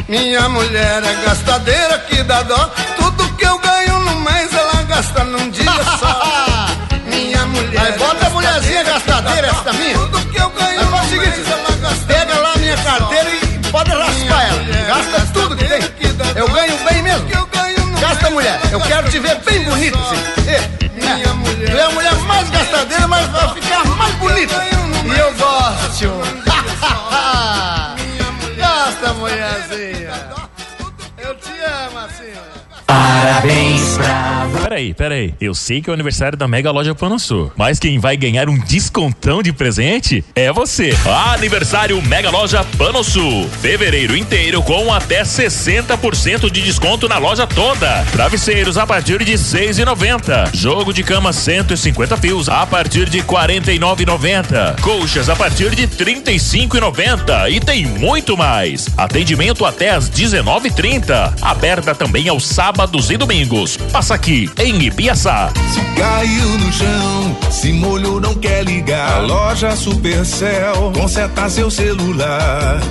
[0.07, 2.71] Minha mulher é gastadeira que dá dó.
[2.95, 5.65] Tudo que eu ganho no mês ela gasta num dia
[5.99, 6.67] só.
[7.05, 7.81] Minha mulher.
[7.81, 9.93] Aí bota a mulherzinha gastadeira, essa minha.
[9.93, 13.29] Tudo que eu ganho Aí no o mês seguinte, ela gasta Pega lá minha carteira
[13.29, 13.42] e
[33.23, 34.33] Parabéns pra
[34.73, 35.33] Peraí, peraí.
[35.39, 38.49] Eu sei que é o aniversário da Mega Loja Pano Sul, mas quem vai ganhar
[38.49, 40.97] um descontão de presente é você.
[41.33, 43.47] Aniversário Mega Loja Pano Sul.
[43.62, 48.03] Fevereiro inteiro com até 60% de desconto na loja toda.
[48.12, 50.55] Travesseiros a partir de 6,90.
[50.55, 54.81] Jogo de cama 150 fios a partir de 49,90.
[54.81, 58.88] Colchas a partir de 35,90 e tem muito mais.
[58.97, 61.33] Atendimento até às 19:30.
[61.41, 63.78] Aberta também aos sábados e domingos.
[63.91, 65.52] Passa aqui em Ibiaçá.
[65.71, 69.17] Se caiu no chão, se molhou, não quer ligar.
[69.17, 72.82] A loja Supercell conserta seu celular.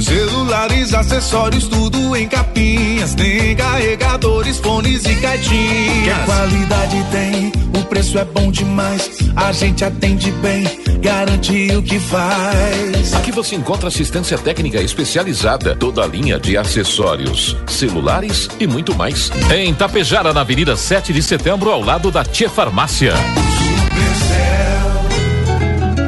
[0.00, 3.14] Celulares, acessórios, tudo em capinhas.
[3.14, 6.18] Tem carregadores, fones e caixinhas.
[6.18, 9.10] Que qualidade tem, o preço é bom demais.
[9.34, 10.64] A gente atende bem,
[11.00, 13.14] garante o que faz.
[13.14, 19.30] Aqui você encontra assistência técnica especializada, toda a linha de acessórios, celulares e muito mais.
[19.54, 23.14] Em Tapejara, na Avenida 7 de Setembro, ao lado da Tia Farmácia.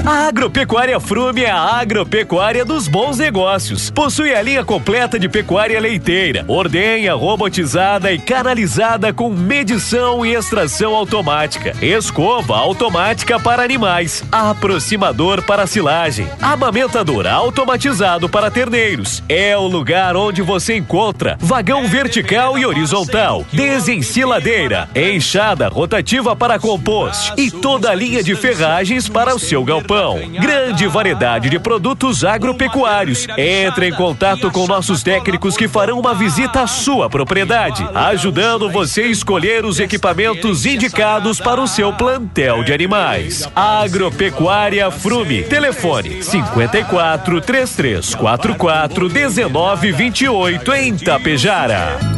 [0.08, 3.90] A Agropecuária Frume é a agropecuária dos bons negócios.
[3.90, 10.94] Possui a linha completa de pecuária leiteira, ordenha, robotizada e canalizada com medição e extração
[10.94, 19.22] automática, escova automática para animais, aproximador para silagem, amamentador automatizado para terneiros.
[19.28, 27.34] É o lugar onde você encontra vagão vertical e horizontal, desenciladeira, enxada rotativa para compost
[27.36, 29.97] e toda a linha de ferragens para o seu galpão.
[30.40, 33.26] Grande variedade de produtos agropecuários.
[33.36, 39.02] Entre em contato com nossos técnicos que farão uma visita à sua propriedade, ajudando você
[39.02, 43.48] a escolher os equipamentos indicados para o seu plantel de animais.
[43.56, 45.42] Agropecuária Frume.
[45.42, 52.17] Telefone 54 3344 1928 em Tapejara.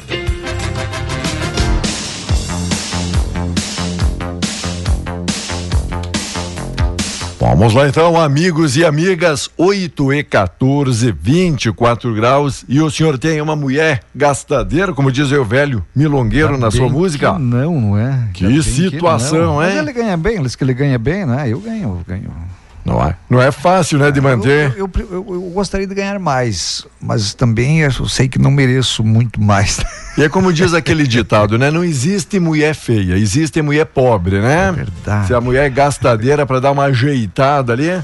[7.41, 12.63] Vamos lá então, amigos e amigas, 8 e 14, 24 graus.
[12.69, 17.39] E o senhor tem uma mulher gastadeira, como diz o velho milongueiro na sua música?
[17.39, 18.27] Não, não é.
[18.31, 19.69] Que situação, que hein?
[19.71, 21.49] Mas ele ganha bem, ele diz que ele ganha bem, né?
[21.49, 22.31] Eu ganho, eu ganho.
[22.83, 24.73] Não é, não é fácil, né, de manter.
[24.75, 29.03] Eu, eu, eu, eu, gostaria de ganhar mais, mas também eu sei que não mereço
[29.03, 29.79] muito mais.
[30.17, 31.71] E é como diz aquele ditado, né?
[31.71, 34.69] Não existe mulher feia, existe mulher pobre, né?
[34.69, 35.27] É verdade.
[35.27, 38.01] Se a mulher é gastadeira para dar uma ajeitada ali,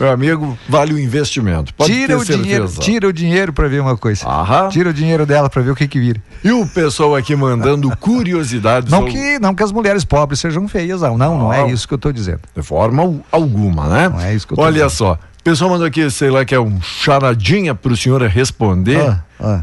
[0.00, 1.74] meu amigo, vale o investimento.
[1.74, 2.42] Pode tira o certeza.
[2.42, 4.26] dinheiro, tira o dinheiro para ver uma coisa.
[4.26, 4.68] Aham.
[4.68, 6.20] Tira o dinheiro dela para ver o que que vira.
[6.42, 8.90] E o pessoal aqui mandando curiosidades.
[8.90, 11.18] Não ao- que, não que as mulheres pobres sejam feias, não.
[11.18, 12.40] Não, não é isso que eu estou dizendo.
[12.56, 14.08] De forma al- alguma, né?
[14.08, 14.90] Não é isso que eu tô Olha dizendo.
[14.90, 19.00] só, o pessoal mandou aqui, sei lá, que é um charadinha pro senhor responder.
[19.00, 19.62] Ah, ah.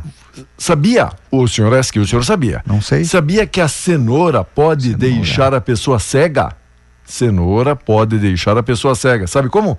[0.55, 1.09] Sabia?
[1.31, 2.61] O senhor é que o senhor sabia?
[2.65, 3.03] Não sei.
[3.05, 6.55] Sabia que a cenoura pode deixar a pessoa cega?
[7.03, 9.25] Cenoura pode deixar a pessoa cega.
[9.27, 9.77] Sabe como?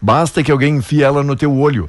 [0.00, 1.88] Basta que alguém enfie ela no teu olho.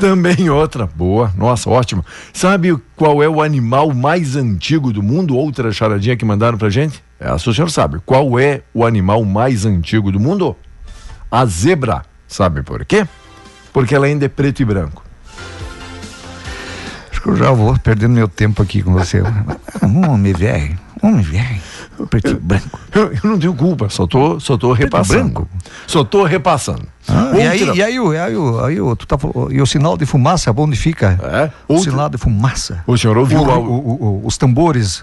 [0.00, 2.04] Também outra, boa, nossa, ótimo.
[2.32, 5.36] Sabe qual é o animal mais antigo do mundo?
[5.36, 7.02] Outra charadinha que mandaram pra gente?
[7.18, 7.98] Essa o senhor sabe.
[8.06, 10.56] Qual é o animal mais antigo do mundo?
[11.30, 12.04] A zebra.
[12.28, 13.06] Sabe por quê?
[13.72, 15.04] Porque ela ainda é preto e branco.
[17.10, 19.22] Acho que eu já vou perdendo meu tempo aqui com você.
[19.82, 21.60] Um homem velho, um velho,
[22.10, 22.78] preto e branco.
[22.94, 25.22] Eu, eu não tenho culpa, só tô, só tô repassando.
[25.24, 25.48] branco?
[25.86, 26.82] Só tô repassando.
[27.08, 28.34] Ah, e, aí, e aí, o- aí,
[28.66, 29.16] aí, o- tu tá,
[29.50, 31.18] e o sinal de fumaça, onde fica?
[31.22, 31.50] É?
[31.66, 32.82] O Outra- sinal de fumaça.
[32.86, 35.02] O senhor ouviu O- o, o- os tambores.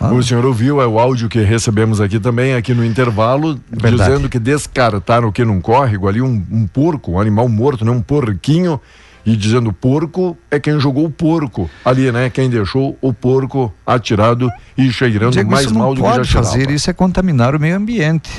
[0.00, 4.10] o senhor ouviu é o áudio que recebemos aqui também, aqui no intervalo, Verdade.
[4.10, 7.90] dizendo que descartaram que num córrego ali um, um porco, um animal morto, né?
[7.90, 8.80] um porquinho,
[9.24, 12.30] e dizendo porco é quem jogou o porco ali, né?
[12.30, 16.52] Quem deixou o porco atirado e cheirando Diego, mais mal do que já pode cheirava.
[16.52, 18.30] fazer, isso é contaminar o meio ambiente.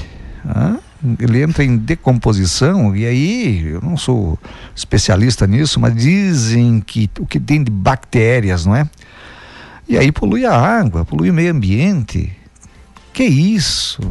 [0.46, 0.78] Hã?
[1.20, 4.38] Ele entra em decomposição e aí, eu não sou
[4.76, 8.88] especialista nisso, mas dizem que o que tem de bactérias, não é?
[9.90, 12.32] E aí polui a água, polui o meio ambiente.
[13.14, 14.02] Que isso?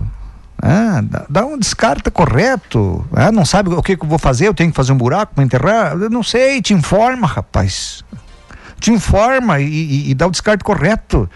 [0.63, 3.05] Ah, dá, um descarta correto.
[3.13, 4.49] Ah, não sabe o que, que eu vou fazer?
[4.49, 5.97] Eu tenho que fazer um buraco para enterrar?
[5.97, 8.05] Eu não sei, te informa, rapaz.
[8.79, 11.29] Te informa e, e- e dá o descarte correto.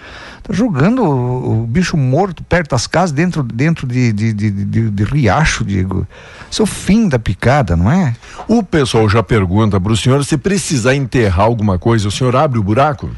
[0.43, 4.91] Tá jogando o, o bicho morto perto das casas, dentro, dentro de, de, de, de-
[4.91, 6.07] de riacho, Diego.
[6.51, 8.14] Isso é o fim da picada, não é?
[8.49, 12.59] O pessoal já pergunta para o senhor se precisar enterrar alguma coisa, o senhor abre
[12.59, 13.11] o buraco?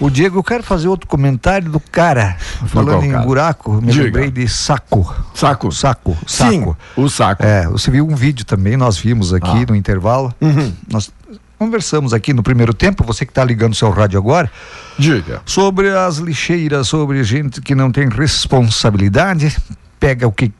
[0.00, 2.36] O Diego, eu quero fazer outro comentário do cara.
[2.66, 3.24] Falando em cara?
[3.24, 4.04] buraco, me Diga.
[4.04, 5.04] lembrei de saco.
[5.34, 5.70] Saco?
[5.70, 6.50] Saco, saco.
[6.50, 7.42] Sim, o saco.
[7.44, 9.66] É, você viu um vídeo também, nós vimos aqui Ah.
[9.68, 10.34] no intervalo.
[10.40, 10.72] Uhum.
[10.90, 11.10] Nós
[11.56, 14.50] conversamos aqui no primeiro tempo, você que está ligando o seu rádio agora,
[14.98, 15.40] Diga.
[15.46, 19.56] sobre as lixeiras, sobre gente que não tem responsabilidade,
[20.00, 20.52] pega o que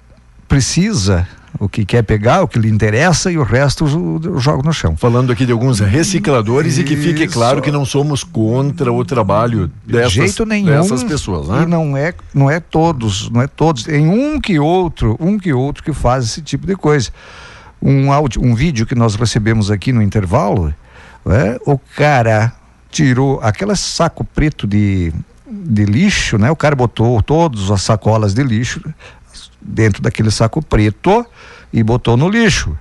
[0.47, 1.27] precisa,
[1.59, 4.97] o que quer pegar, o que lhe interessa e o resto jo- joga no chão.
[4.97, 7.35] Falando aqui de alguns recicladores e que fique Isso.
[7.35, 10.67] claro que não somos contra o trabalho dessas, de jeito nenhum.
[10.67, 11.63] dessas pessoas, né?
[11.63, 13.85] E não é, não é todos, não é todos.
[13.85, 17.11] Tem um que outro, um que outro que faz esse tipo de coisa.
[17.81, 20.73] Um áudio, um vídeo que nós recebemos aqui no intervalo,
[21.27, 22.53] é, o cara
[22.91, 25.13] tirou aquele saco preto de,
[25.51, 26.51] de lixo, né?
[26.51, 28.81] O cara botou todas as sacolas de lixo
[29.65, 31.25] dentro daquele saco preto
[31.73, 32.77] e botou no lixo.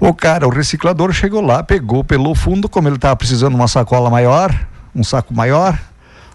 [0.00, 3.68] O cara, o reciclador chegou lá, pegou pelo fundo, como ele estava precisando de uma
[3.68, 4.50] sacola maior,
[4.94, 5.78] um saco maior,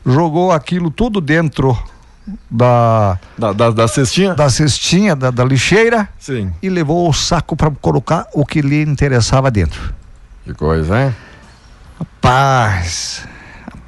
[0.05, 1.76] jogou aquilo tudo dentro
[2.49, 4.34] da Da, da, da cestinha?
[4.36, 6.53] da cestinha da, da lixeira Sim.
[6.61, 9.93] e levou o saco para colocar o que lhe interessava dentro.
[10.43, 11.16] Que coisa, hein?
[11.99, 13.28] Rapaz,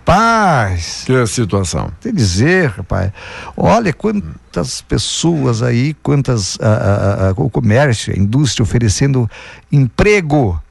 [0.07, 1.91] rapaz, Que situação.
[1.99, 3.11] te dizer, rapaz,
[3.57, 9.29] olha quantas pessoas aí, quantas ah, ah, ah, o comércio, a indústria oferecendo
[9.69, 10.61] emprego,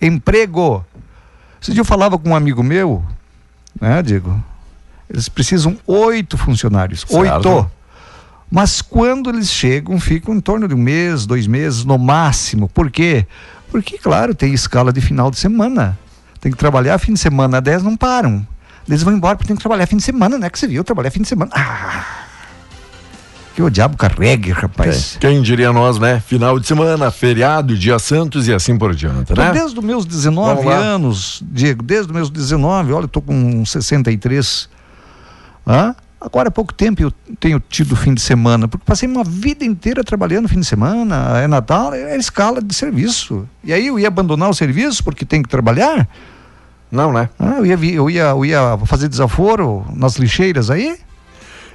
[0.00, 0.84] emprego.
[1.60, 3.04] Esse dia eu falava com um amigo meu,
[3.80, 4.42] né, Diego?
[5.08, 7.48] Eles precisam oito funcionários, Certo.
[7.48, 7.70] oito.
[8.50, 12.68] Mas quando eles chegam, ficam em torno de um mês, dois meses no máximo.
[12.68, 13.26] Por quê?
[13.70, 15.98] Porque, claro, tem escala de final de semana.
[16.38, 18.46] Tem que trabalhar fim de semana, 10 não param.
[18.88, 20.50] Eles vão embora porque tem que trabalhar fim de semana, né?
[20.50, 21.50] Que você viu, trabalhar fim de semana.
[21.54, 22.04] Ah!
[23.54, 25.18] Que o diabo carregue, rapaz.
[25.20, 26.20] Quem diria nós, né?
[26.20, 29.52] Final de semana, feriado, dia santos e assim por diante, Então, né?
[29.52, 30.76] desde os meus 19 Vamos lá.
[30.78, 34.70] anos, Diego, desde os meus 19, olha, eu tô com 63.
[35.66, 35.94] Hã?
[36.18, 40.02] Agora há pouco tempo eu tenho tido fim de semana, porque passei uma vida inteira
[40.04, 43.46] trabalhando fim de semana, é Natal, é escala de serviço.
[43.62, 46.08] E aí eu ia abandonar o serviço porque tem que trabalhar?
[46.92, 47.30] Não, né?
[47.38, 50.98] Ah, eu, ia, eu, ia, eu ia fazer desaforo nas lixeiras aí?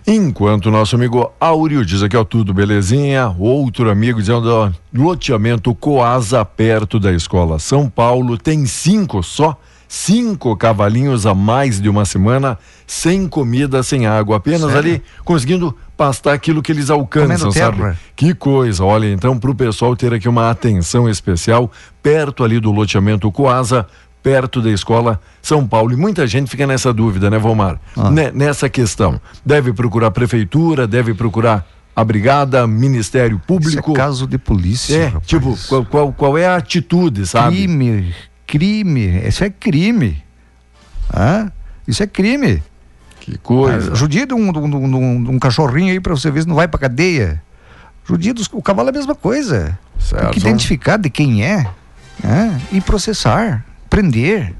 [0.05, 3.35] Enquanto o nosso amigo Áureo diz aqui, ó, tudo belezinha.
[3.37, 10.55] Outro amigo dizendo, ó, loteamento Coasa, perto da escola São Paulo, tem cinco só, cinco
[10.55, 14.77] cavalinhos a mais de uma semana, sem comida, sem água, apenas Sério?
[14.77, 17.97] ali conseguindo pastar aquilo que eles alcançam, sabe?
[18.15, 23.29] Que coisa, olha, então pro pessoal ter aqui uma atenção especial, perto ali do loteamento
[23.31, 23.85] Coasa,
[24.23, 25.93] perto da escola São Paulo.
[25.93, 27.79] E muita gente fica nessa dúvida, né, Valmar?
[27.95, 28.09] Ah.
[28.11, 29.19] Ne- nessa questão.
[29.45, 31.65] Deve procurar a prefeitura, deve procurar
[31.95, 33.91] a brigada, Ministério Público.
[33.91, 34.95] Isso é caso de polícia.
[34.95, 35.25] É, rapaz.
[35.27, 37.55] tipo, qual, qual, qual é a atitude, sabe?
[37.55, 38.13] Crime,
[38.45, 40.23] crime, isso é crime.
[41.87, 42.61] Isso é crime.
[43.19, 43.91] Que coisa.
[43.91, 46.41] Ah, judia de um, de um- de um- de um cachorrinho aí pra você ver
[46.41, 47.41] se não vai pra cadeia.
[48.05, 49.77] Judia dos, o cavalo é a mesma coisa.
[49.97, 50.31] Tem Certo.
[50.31, 51.65] que identificar de quem é,
[52.23, 52.61] né?
[52.71, 53.65] e processar,
[53.97, 54.53] prender.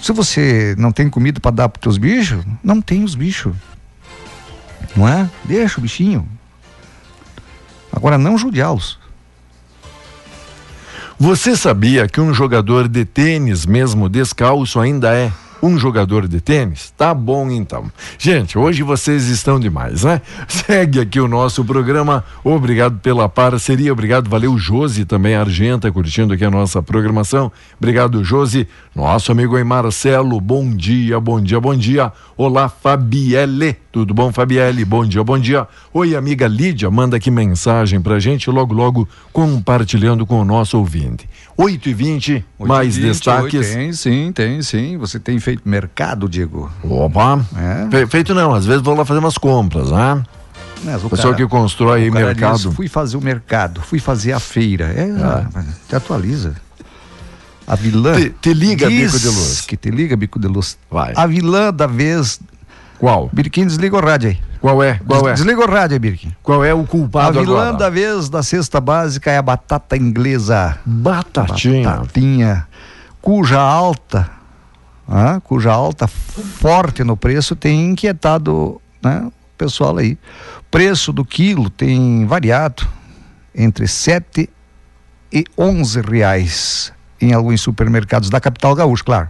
[0.00, 3.54] Se você não tem comida para dar para teus bichos, não tem os bichos.
[4.96, 5.28] Não é?
[5.44, 6.26] Deixa o bichinho.
[7.92, 8.98] Agora não judiá-los.
[11.18, 15.30] Você sabia que um jogador de tênis, mesmo descalço, ainda é
[15.66, 16.92] um jogador de tênis?
[16.96, 17.90] Tá bom então.
[18.18, 20.22] Gente, hoje vocês estão demais, né?
[20.46, 22.24] Segue aqui o nosso programa.
[22.44, 27.50] Obrigado pela parceria, obrigado, valeu Josi também, Argenta, curtindo aqui a nossa programação.
[27.78, 28.68] Obrigado, Josi.
[28.94, 32.12] Nosso amigo aí Marcelo, bom dia, bom dia, bom dia.
[32.36, 33.76] Olá, Fabielle.
[33.90, 34.84] Tudo bom, Fabielle?
[34.84, 35.66] Bom dia, bom dia.
[35.92, 41.28] Oi, amiga Lídia, manda aqui mensagem pra gente, logo, logo compartilhando com o nosso ouvinte.
[41.56, 43.70] 8 e 20 mais 8 e 20, destaques.
[43.70, 44.96] Tem, sim, tem, sim.
[44.98, 46.70] Você tem feito mercado, Diego.
[46.84, 47.40] Opa!
[47.56, 47.90] É.
[47.90, 50.22] Fe- feito não, às vezes vou lá fazer umas compras, né?
[50.84, 52.56] Mas o Pessoal que constrói o mercado.
[52.58, 54.84] diz, fui fazer o mercado, fui fazer a feira.
[54.94, 55.06] É,
[55.88, 56.54] te atualiza.
[57.66, 58.14] A vilã.
[58.14, 59.60] Te- te liga, Bico de Luz.
[59.62, 60.76] Que te liga, Bico de Luz.
[60.90, 61.12] Vai.
[61.16, 62.38] A vilã da vez.
[62.98, 63.30] Qual?
[63.32, 64.38] Birkin, desliga o rádio aí.
[64.60, 64.98] Qual é?
[65.06, 65.34] Qual é?
[65.34, 66.34] Desliga o rádio aí, Birkin.
[66.42, 67.76] Qual é o A culpado vilã agora?
[67.76, 70.78] da vez da cesta básica é a batata inglesa.
[70.84, 71.90] Batatinha.
[71.90, 72.66] Batatinha.
[73.20, 74.30] Cuja alta,
[75.08, 80.18] ah, cuja alta forte no preço tem inquietado né, o pessoal aí.
[80.70, 82.86] Preço do quilo tem variado
[83.54, 84.48] entre 7
[85.32, 89.28] e 11 reais em alguns supermercados da capital gaúcha, claro.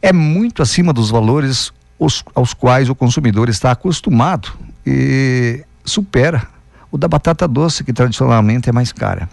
[0.00, 1.72] É muito acima dos valores
[2.04, 4.52] os- aos quais o consumidor está acostumado
[4.86, 6.46] e supera
[6.90, 9.28] o da batata doce, que tradicionalmente é mais cara.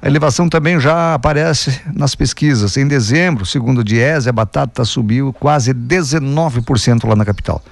[0.00, 2.76] A elevação também já aparece nas pesquisas.
[2.76, 7.62] Em dezembro, segundo o Diese, a batata subiu quase 19% lá na capital.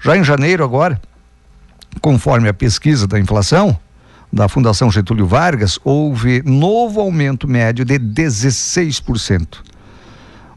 [0.00, 1.00] Já em janeiro, agora,
[2.00, 3.76] conforme a pesquisa da inflação
[4.32, 9.62] da Fundação Getúlio Vargas, houve novo aumento médio de 16%.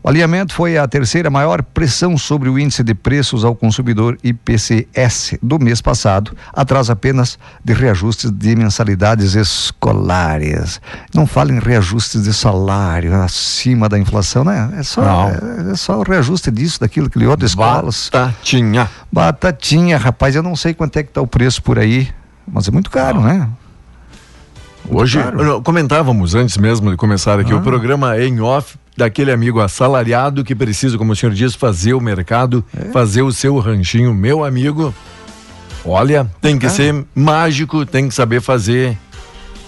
[0.03, 5.37] O alinhamento foi a terceira maior pressão sobre o índice de preços ao consumidor IPCS
[5.41, 10.79] do mês passado, atrás apenas de reajustes de mensalidades escolares.
[11.13, 14.71] Não fala em reajustes de salário acima da inflação, né?
[14.77, 15.29] É só, Não.
[15.29, 18.09] é, é só o reajuste disso, daquilo que outras escolas.
[18.13, 18.89] Batatinha.
[19.11, 22.07] Batatinha, rapaz, eu não sei quanto é que tá o preço por aí,
[22.47, 23.47] mas é muito caro, né?
[24.89, 25.43] Hoje, caro.
[25.43, 27.57] não, comentávamos antes mesmo de começar aqui Ah.
[27.57, 32.01] o programa em off daquele amigo assalariado que precisa, como o senhor diz, fazer o
[32.01, 32.85] mercado, É.
[32.91, 34.13] fazer o seu ranchinho.
[34.13, 34.93] Meu amigo,
[35.85, 36.69] olha, tem que Ah.
[36.69, 38.97] ser mágico, tem que saber fazer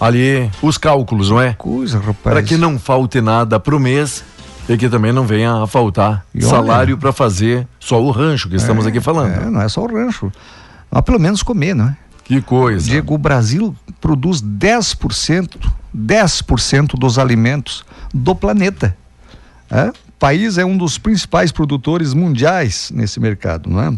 [0.00, 1.54] ali os cálculos, não é?
[1.54, 2.16] Coisa, rapaz.
[2.22, 4.24] Para que não falte nada pro mês
[4.68, 8.56] e que também não venha a faltar E salário para fazer só o rancho que
[8.56, 9.32] estamos É, aqui falando.
[9.34, 10.32] É, não é só o rancho.
[10.90, 11.96] Mas pelo menos comer, não é?
[12.24, 12.84] Que coisa.
[12.84, 15.58] Diego, o Brasil produz 10%,
[15.92, 18.96] 10% dos alimentos do planeta.
[19.70, 19.88] É?
[19.88, 23.96] O país é um dos principais produtores mundiais nesse mercado, não é?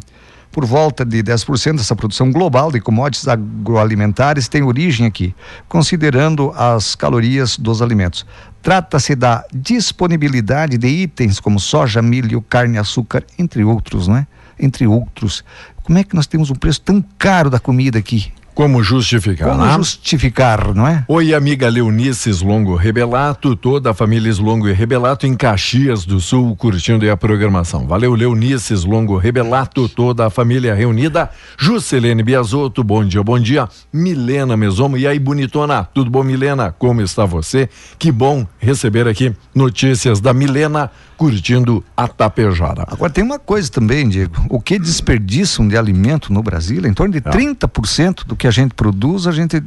[0.53, 5.35] Por volta de 10% dessa produção global de commodities agroalimentares tem origem aqui,
[5.66, 8.27] considerando as calorias dos alimentos.
[8.61, 14.27] Trata-se da disponibilidade de itens como soja, milho, carne, açúcar, entre outros, é?
[14.61, 15.43] Entre outros.
[15.83, 18.31] Como é que nós temos um preço tão caro da comida aqui?
[18.55, 19.73] Como justificar, Como né?
[19.77, 21.05] justificar, não é?
[21.09, 26.55] Oi, amiga Leonice Slongo Rebelato, toda a família Slongo e Rebelato em Caxias do Sul,
[26.55, 27.87] curtindo aí a programação.
[27.87, 31.31] Valeu, Leonice Slongo Rebelato, toda a família reunida.
[31.57, 33.67] Juscelene Biasotto, bom dia, bom dia.
[33.91, 35.85] Milena Mesomo, e aí, bonitona?
[35.85, 36.75] Tudo bom, Milena?
[36.79, 37.71] Como está você?
[37.99, 42.85] Que bom receber aqui notícias da Milena, curtindo a Tapejara.
[42.87, 44.45] Agora tem uma coisa também, Diego.
[44.51, 48.74] O que desperdiçam de alimento no Brasil, em torno de 30% do que a gente
[48.74, 49.62] produz, a gente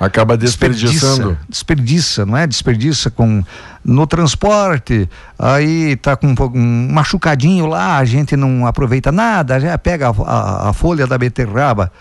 [0.00, 1.38] Acaba desperdiçando.
[1.48, 2.46] Desperdiça, desperdiça, não é?
[2.48, 3.44] Desperdiça com
[3.84, 5.08] no transporte,
[5.38, 10.10] aí tá com um, um machucadinho lá, a gente não aproveita nada, já pega a,
[10.10, 11.92] a, a folha da beterraba,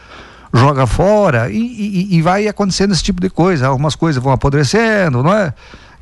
[0.52, 3.68] joga fora e, e, e, vai acontecendo esse tipo de coisa.
[3.68, 5.54] Algumas coisas vão apodrecendo, não é?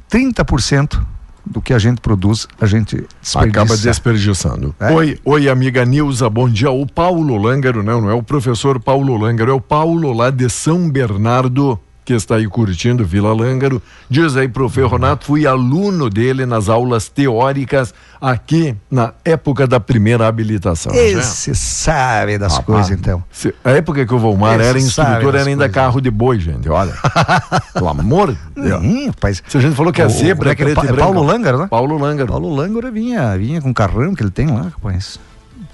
[0.09, 1.01] 30%
[1.45, 3.39] do que a gente produz, a gente desperdiça.
[3.39, 4.75] Acaba desperdiçando.
[4.79, 4.91] É?
[4.91, 6.71] Oi, oi, amiga Nilza, bom dia.
[6.71, 10.49] O Paulo Langaro, não, não é o professor Paulo Langaro, é o Paulo lá de
[10.49, 13.81] São Bernardo que está aí curtindo Vila Lângaro.
[14.07, 20.27] Diz aí pro Ferronato, fui aluno dele nas aulas teóricas aqui na época da primeira
[20.27, 20.93] habilitação.
[20.93, 23.23] Esse sabe das ah, coisas, então.
[23.31, 26.69] Se, a época que o Volmar Esse era instrutor, era ainda carro de boi, gente,
[26.69, 26.93] olha.
[27.73, 28.83] Pelo amor de Deus.
[28.83, 29.41] Hum, rapaz.
[29.47, 31.67] Se a gente falou que a zebra é, que é é, e Paulo Lângaro, né?
[31.67, 32.27] Paulo Lângaro.
[32.27, 35.19] Paulo Lângaro vinha, vinha com o carrão que ele tem lá, rapaz.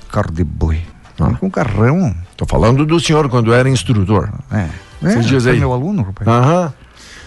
[0.10, 0.82] Carro de boi.
[1.20, 1.34] Ah.
[1.40, 2.16] Com carrão.
[2.38, 4.30] Tô falando do senhor quando era instrutor.
[4.50, 4.70] É.
[5.04, 5.60] É, diz aí.
[5.60, 6.28] meu aluno, rapaz.
[6.28, 6.74] Aham.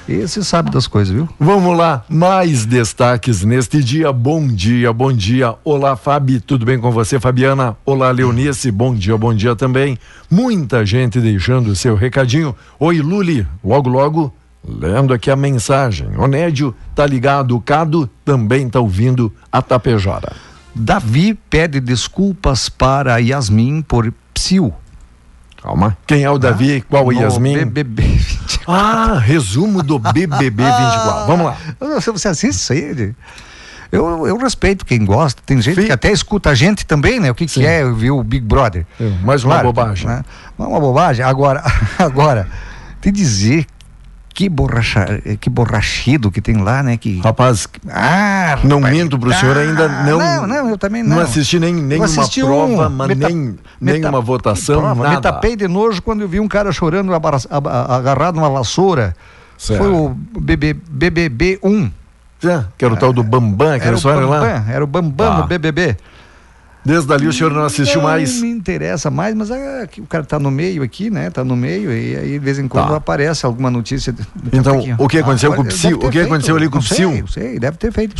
[0.06, 1.26] Esse sabe das coisas, viu?
[1.40, 4.12] Vamos lá, mais destaques neste dia.
[4.12, 5.54] Bom dia, bom dia.
[5.64, 7.74] Olá, Fabi, tudo bem com você, Fabiana?
[7.86, 9.98] Olá, Leonice, bom dia, bom dia também.
[10.30, 12.54] Muita gente deixando o seu recadinho.
[12.78, 16.14] Oi, Luli, logo, logo, lendo aqui a mensagem.
[16.18, 17.56] Onédio, tá ligado?
[17.56, 20.32] O Cado também tá ouvindo a Tapejara.
[20.74, 24.74] Davi pede desculpas para Yasmin por psil
[25.64, 25.96] Calma.
[26.06, 26.84] Quem é o Davi?
[26.84, 27.54] Ah, Qual o Yasmin?
[27.56, 28.60] BBB 24.
[28.70, 31.26] Ah, resumo do BBB 24.
[31.26, 31.56] Vamos lá.
[32.12, 33.14] Você assiste isso aí?
[33.90, 35.40] Eu, eu respeito quem gosta.
[35.46, 37.30] Tem gente que até escuta a gente também, né?
[37.30, 38.84] O que, que é ver o Big Brother?
[39.00, 40.06] É, mais uma claro, bobagem.
[40.06, 40.22] Né?
[40.58, 41.24] Uma bobagem.
[41.24, 41.62] Agora,
[41.98, 42.46] agora,
[43.00, 43.64] te dizer
[44.34, 46.96] que borracha, que borrachido que tem lá, né?
[46.96, 47.20] Que...
[47.20, 50.18] Rapaz, ah, não rapaz, minto pro ah, senhor ainda não.
[50.18, 51.16] Não, não, eu também não.
[51.16, 55.16] Não assisti nem nenhuma assisti prova, um, mas meta, nem nenhuma votação, prova, nada.
[55.16, 59.14] Me tapei de nojo quando eu vi um cara chorando agarrado numa vassoura.
[59.56, 59.80] Certo.
[59.80, 60.08] Foi o
[60.40, 61.90] BB, BBB 1.
[62.44, 64.64] É, que era o tal do Bambam, aquela história lá.
[64.68, 65.38] Era o Bambam ah.
[65.38, 65.96] no BBB.
[66.84, 68.34] Desde ali o senhor não assistiu não mais?
[68.34, 71.28] Não me interessa mais, mas é, o cara está no meio aqui, né?
[71.28, 72.96] Está no meio e aí de vez em quando tá.
[72.96, 74.14] aparece alguma notícia.
[74.52, 75.96] Então, o que aconteceu ah, com o Psyu?
[75.96, 77.10] O que feito, aconteceu ali com o Psyu?
[77.10, 78.14] Sei, sei, deve ter feito.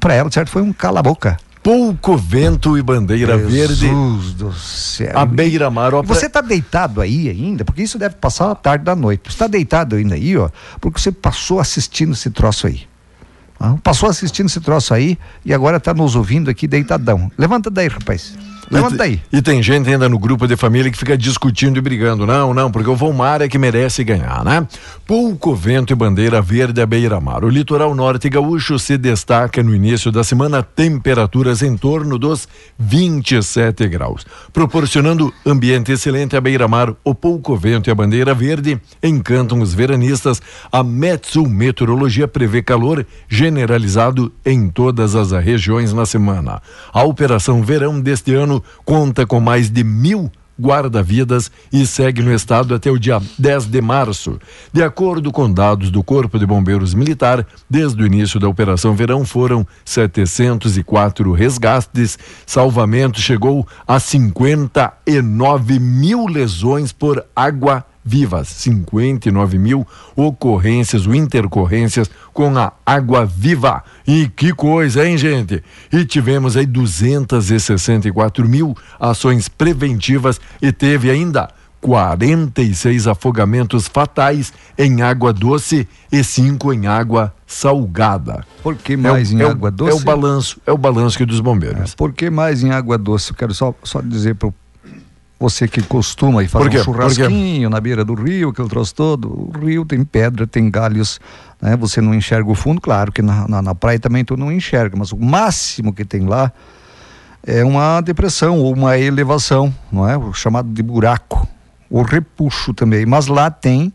[0.00, 1.36] Para ela, certo, foi um cala-boca.
[1.62, 3.74] Pouco vento e bandeira Jesus verde.
[3.74, 5.12] Jesus do céu.
[5.14, 5.92] A beira-mar.
[6.04, 7.66] Você está deitado aí ainda?
[7.66, 9.24] Porque isso deve passar a tarde da noite.
[9.24, 10.48] Você está deitado ainda aí, ó,
[10.80, 12.89] porque você passou assistindo esse troço aí.
[13.82, 17.30] Passou assistindo esse troço aí e agora está nos ouvindo aqui deitadão.
[17.36, 18.34] Levanta daí, rapaz.
[18.70, 19.20] Levanta aí.
[19.32, 22.24] E tem gente ainda no grupo de família que fica discutindo e brigando.
[22.24, 24.64] Não, não, porque o Volmar é que merece ganhar, né?
[25.04, 27.44] Pouco vento e bandeira verde à beira-mar.
[27.44, 32.46] O litoral norte gaúcho se destaca no início da semana temperaturas em torno dos
[32.78, 36.94] 27 graus, proporcionando ambiente excelente à beira-mar.
[37.02, 40.40] O pouco vento e a bandeira verde encantam os veranistas.
[40.70, 46.62] A Metsu Meteorologia prevê calor generalizado em todas as regiões na semana.
[46.92, 50.30] A operação verão deste ano conta com mais de mil
[50.60, 54.38] guarda-vidas e segue no estado até o dia 10 de março.
[54.72, 59.24] De acordo com dados do Corpo de Bombeiros Militar, desde o início da Operação Verão
[59.24, 69.86] foram 704 resgates, salvamento chegou a 59 mil lesões por água vivas, 59 mil
[70.16, 73.84] ocorrências ou intercorrências com a água viva.
[74.04, 75.62] E que coisa, hein, gente?
[75.92, 81.50] E tivemos aí 264 mil ações preventivas e teve ainda
[81.80, 88.44] 46 afogamentos fatais em água doce e cinco em água salgada.
[88.60, 89.92] Por que mais é, em é água doce?
[89.92, 91.92] É o balanço, é o balanço que dos bombeiros.
[91.92, 93.30] É, por que mais em água doce?
[93.30, 94.54] Eu quero só, só dizer para o
[95.40, 99.26] você que costuma ir fazer um churrasquinho na beira do rio, que eu trouxe todo,
[99.26, 101.18] o rio tem pedra, tem galhos,
[101.62, 101.74] né?
[101.78, 104.98] Você não enxerga o fundo, claro que na, na, na praia também tu não enxerga,
[104.98, 106.52] mas o máximo que tem lá
[107.42, 110.14] é uma depressão ou uma elevação, não é?
[110.14, 111.48] O chamado de buraco,
[111.88, 113.90] o repuxo também, mas lá tem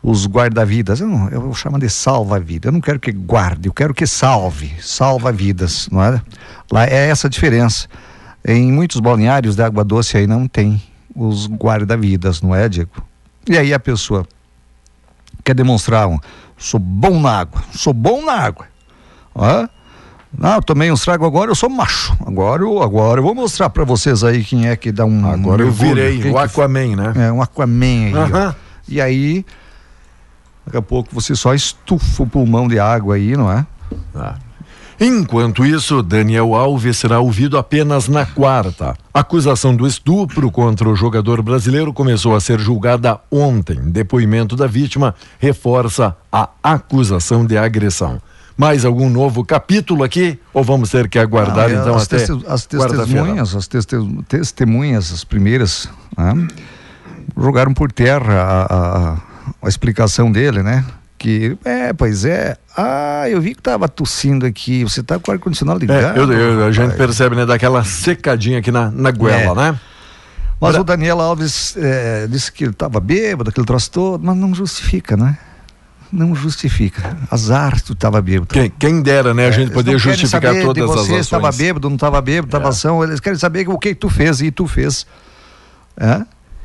[0.00, 3.92] os guarda-vidas, eu, não, eu chamo de salva-vida, eu não quero que guarde, eu quero
[3.92, 6.22] que salve, salva-vidas, não é?
[6.70, 7.88] Lá é essa a diferença.
[8.46, 10.82] Em muitos balneários de água doce aí não tem
[11.14, 13.02] os guarda-vidas, não é, Diego?
[13.48, 14.26] E aí a pessoa
[15.42, 16.18] quer demonstrar um,
[16.56, 18.66] sou bom na água, sou bom na água.
[19.34, 19.66] Ó,
[20.36, 22.16] não, tomei um trago agora, eu sou macho.
[22.26, 25.26] Agora eu, agora eu vou mostrar para vocês aí quem é que dá um.
[25.26, 27.12] Agora um eu virei o Aquaman, né?
[27.16, 28.32] É, um Aquaman aí.
[28.32, 28.54] Ó.
[28.88, 29.46] E aí,
[30.66, 33.66] daqui a pouco você só estufa o pulmão de água aí, não é?
[34.14, 34.34] Ah.
[35.00, 38.96] Enquanto isso, Daniel Alves será ouvido apenas na quarta.
[39.12, 43.76] A acusação do estupro contra o jogador brasileiro começou a ser julgada ontem.
[43.90, 48.20] Depoimento da vítima reforça a acusação de agressão.
[48.56, 50.38] Mais algum novo capítulo aqui?
[50.52, 52.16] Ou vamos ter que aguardar é, então as até
[52.46, 53.96] as testemunhas, as teste-
[54.28, 56.46] testemunhas, as primeiras, né,
[57.36, 59.16] jogaram por terra a, a-
[59.60, 60.84] a explicação dele, né?
[61.24, 65.32] Que, é, pois é, ah, eu vi que tava tossindo aqui, você tá com o
[65.32, 66.18] ar-condicionado É, ligado?
[66.18, 69.72] eu- eu- a gente percebe, né, daquela secadinha aqui na, na goela, É.
[69.72, 69.80] né?
[70.60, 74.54] Mas o Daniel Alves eh, disse que ele estava bêbado, aquele troço todo, mas não
[74.54, 75.38] justifica, né?
[76.12, 77.16] Não justifica.
[77.30, 78.48] Azar tu estava bêbado.
[78.52, 81.20] Quem, quem dera, né, a gente É, poder justificar todas as você ações.
[81.20, 83.02] estava bêbado, não estava bêbado, estava ação.
[83.02, 85.06] Eles querem saber o que tu fez e tu fez.
[85.96, 86.20] É?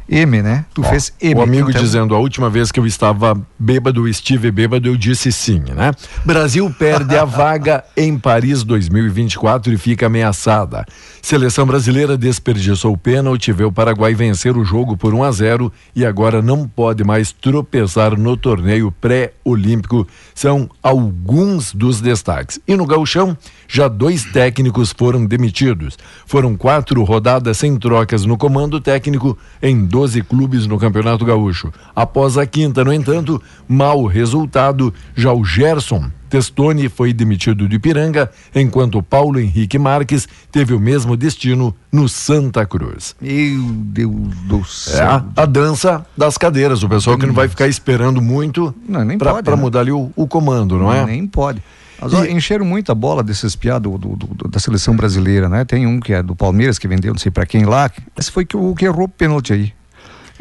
[0.10, 0.66] M, né?
[0.74, 1.40] Tu Ó, fez M.
[1.40, 5.32] O amigo então- dizendo, a última vez que eu estava bêbado, estive bêbado, eu disse
[5.32, 5.92] sim, né?
[6.26, 10.86] Brasil perde a vaga em Paris 2024 e fica ameaçada.
[11.22, 15.72] Seleção brasileira desperdiçou o pênalti, vê o Paraguai vencer o jogo por 1 a 0
[15.96, 20.08] e agora não pode mais tropeçar no torneio pré-olímpico.
[20.34, 22.60] São alguns dos destaques.
[22.68, 23.38] E no gauchão,
[23.68, 25.98] já dois técnicos foram demitidos.
[26.26, 31.74] Foram quatro rodadas sem trocas no comando técnico em 12 clubes no Campeonato Gaúcho.
[31.94, 38.32] Após a quinta, no entanto, mau resultado, já o Gerson Testoni foi demitido do Ipiranga,
[38.56, 43.14] enquanto Paulo Henrique Marques teve o mesmo destino no Santa Cruz.
[43.20, 45.08] Meu Deus do É céu.
[45.36, 49.42] a, a dança das cadeiras, o pessoal que não vai ficar esperando muito Não, para
[49.42, 49.56] né?
[49.62, 51.04] mudar ali o, o comando, não é?
[51.06, 51.62] Nem pode.
[52.02, 55.66] Mas, ó, encheram muito a bola desses piados do, do- do- da seleção brasileira, né?
[55.66, 57.92] Tem um que é do Palmeiras, que vendeu não sei pra quem lá.
[58.18, 59.74] Esse foi que, o que errou o pênalti aí.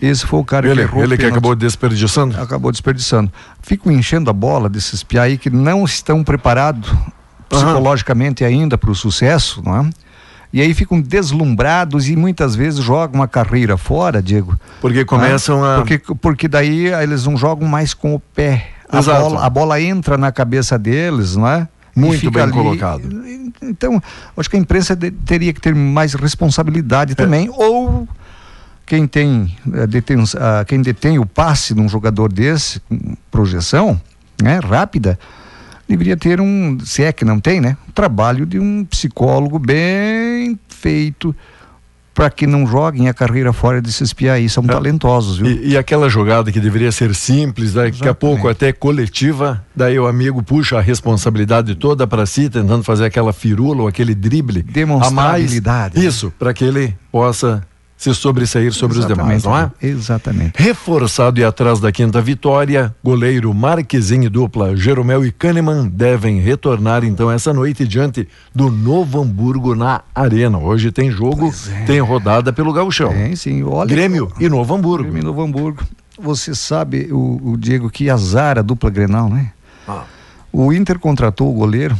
[0.01, 2.41] Esse foi o cara Ele, que errou ele que acabou desperdiçando.
[2.41, 3.33] Acabou desperdiçando.
[3.63, 6.93] Ficam enchendo a bola desses piá aí que não estão preparados
[7.49, 9.91] psicologicamente ainda para o sucesso, não é?
[10.53, 14.59] E aí ficam deslumbrados e muitas vezes jogam a carreira fora, Diego.
[14.81, 15.75] Porque começam né?
[15.75, 18.69] a- Porque, porque daí eles não jogam mais com o pé.
[18.91, 19.21] A Exato.
[19.21, 21.69] bola, a bola entra na cabeça deles, não é?
[21.95, 23.03] Muito bem colocado.
[23.61, 24.01] Então,
[24.37, 26.19] acho que a imprensa de- teria que ter mais É.
[26.19, 27.51] responsabilidade também.
[27.53, 28.09] Ou
[28.89, 34.01] quem tem, eh, deten- ah, quem detém o passe de um jogador desse, com projeção
[34.43, 35.19] né, rápida,
[35.89, 37.77] deveria ter um, se é que não tem, né?
[37.89, 41.35] Um trabalho de um psicólogo bem feito
[42.15, 44.49] para que não joguem a carreira fora desses piá aí.
[44.49, 45.47] São talentosos, viu?
[45.47, 45.51] É.
[45.51, 50.07] E, e aquela jogada que deveria ser simples, daqui a pouco até coletiva, daí o
[50.07, 55.13] amigo puxa a responsabilidade toda para si, tentando fazer aquela firula ou aquele drible Demonstrar
[55.13, 55.45] a mais.
[55.45, 56.05] habilidade.
[56.05, 57.63] Isso, para que ele possa
[57.99, 59.71] se sobressair sobre os demais, não é?
[59.83, 60.53] Exatamente.
[60.57, 67.05] Reforçado e atrás da quinta vitória, goleiro Marquezinho e dupla Jeromel e Kahneman devem retornar
[67.05, 70.59] então essa noite diante do Novo Hamburgo na Arena.
[70.59, 71.53] Hoje tem jogo,
[71.87, 73.13] tem rodada pelo Gauchão.
[73.13, 73.65] Tem, sim.
[73.65, 75.03] Olha, Grêmio e Novo Hamburgo.
[75.03, 75.83] Grêmio e Novo Hamburgo.
[76.21, 79.51] Você sabe, o, o Diego, que azar a dupla Grenal, né?
[79.89, 80.05] Ah.
[80.53, 81.99] O Inter contratou o goleiro,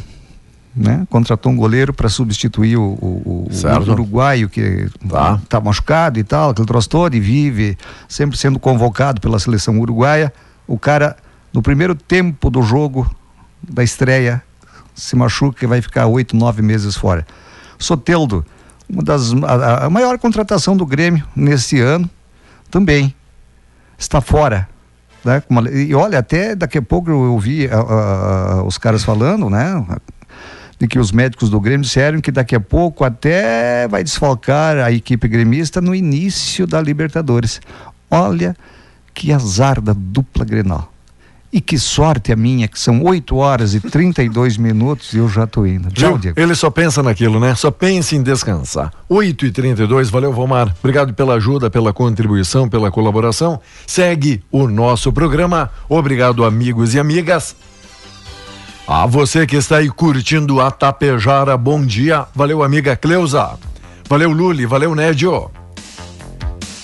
[0.75, 1.05] né?
[1.09, 5.39] Contratou um goleiro para substituir o, o- o- uruguaio que Tá.
[5.49, 10.31] tá machucado e tal, aquele troço todo e vive sempre sendo convocado pela seleção uruguaia.
[10.67, 11.17] O cara,
[11.53, 13.09] no primeiro tempo do jogo,
[13.67, 14.41] da estreia,
[14.93, 17.25] se machuca e vai ficar oito, nove meses fora.
[17.77, 18.45] Soteldo,
[18.89, 22.09] uma das a, a maior contratação do Grêmio nesse ano,
[22.69, 23.13] também
[23.97, 24.67] está fora.
[25.25, 25.41] Né?
[25.73, 27.79] E olha, até daqui a pouco eu ouvi ah,
[28.59, 29.85] ah, os caras falando, né?
[30.79, 34.91] De que os médicos do Grêmio disseram que daqui a pouco até vai desfalcar a
[34.91, 37.59] equipe gremista no início da Libertadores.
[38.09, 38.55] Olha
[39.13, 40.91] que azar da dupla Grenal.
[41.51, 45.47] E que sorte a minha, que são 8 horas e 32 minutos e eu já
[45.47, 45.89] tô indo.
[45.91, 46.17] Tchau?
[46.17, 46.39] Diego.
[46.39, 47.55] Ele só pensa naquilo, né?
[47.55, 48.93] Só pensa em descansar.
[49.09, 50.75] 8 e 32 valeu, Vomar.
[50.79, 53.59] Obrigado pela ajuda, pela contribuição, pela colaboração.
[53.87, 55.71] Segue o nosso programa.
[55.89, 57.55] Obrigado, amigos e amigas.
[58.91, 62.25] A você que está aí curtindo a Tapejara, bom dia.
[62.33, 63.51] Valeu, amiga Cleusa.
[64.09, 64.65] Valeu, Luli.
[64.65, 65.51] Valeu, Nédio.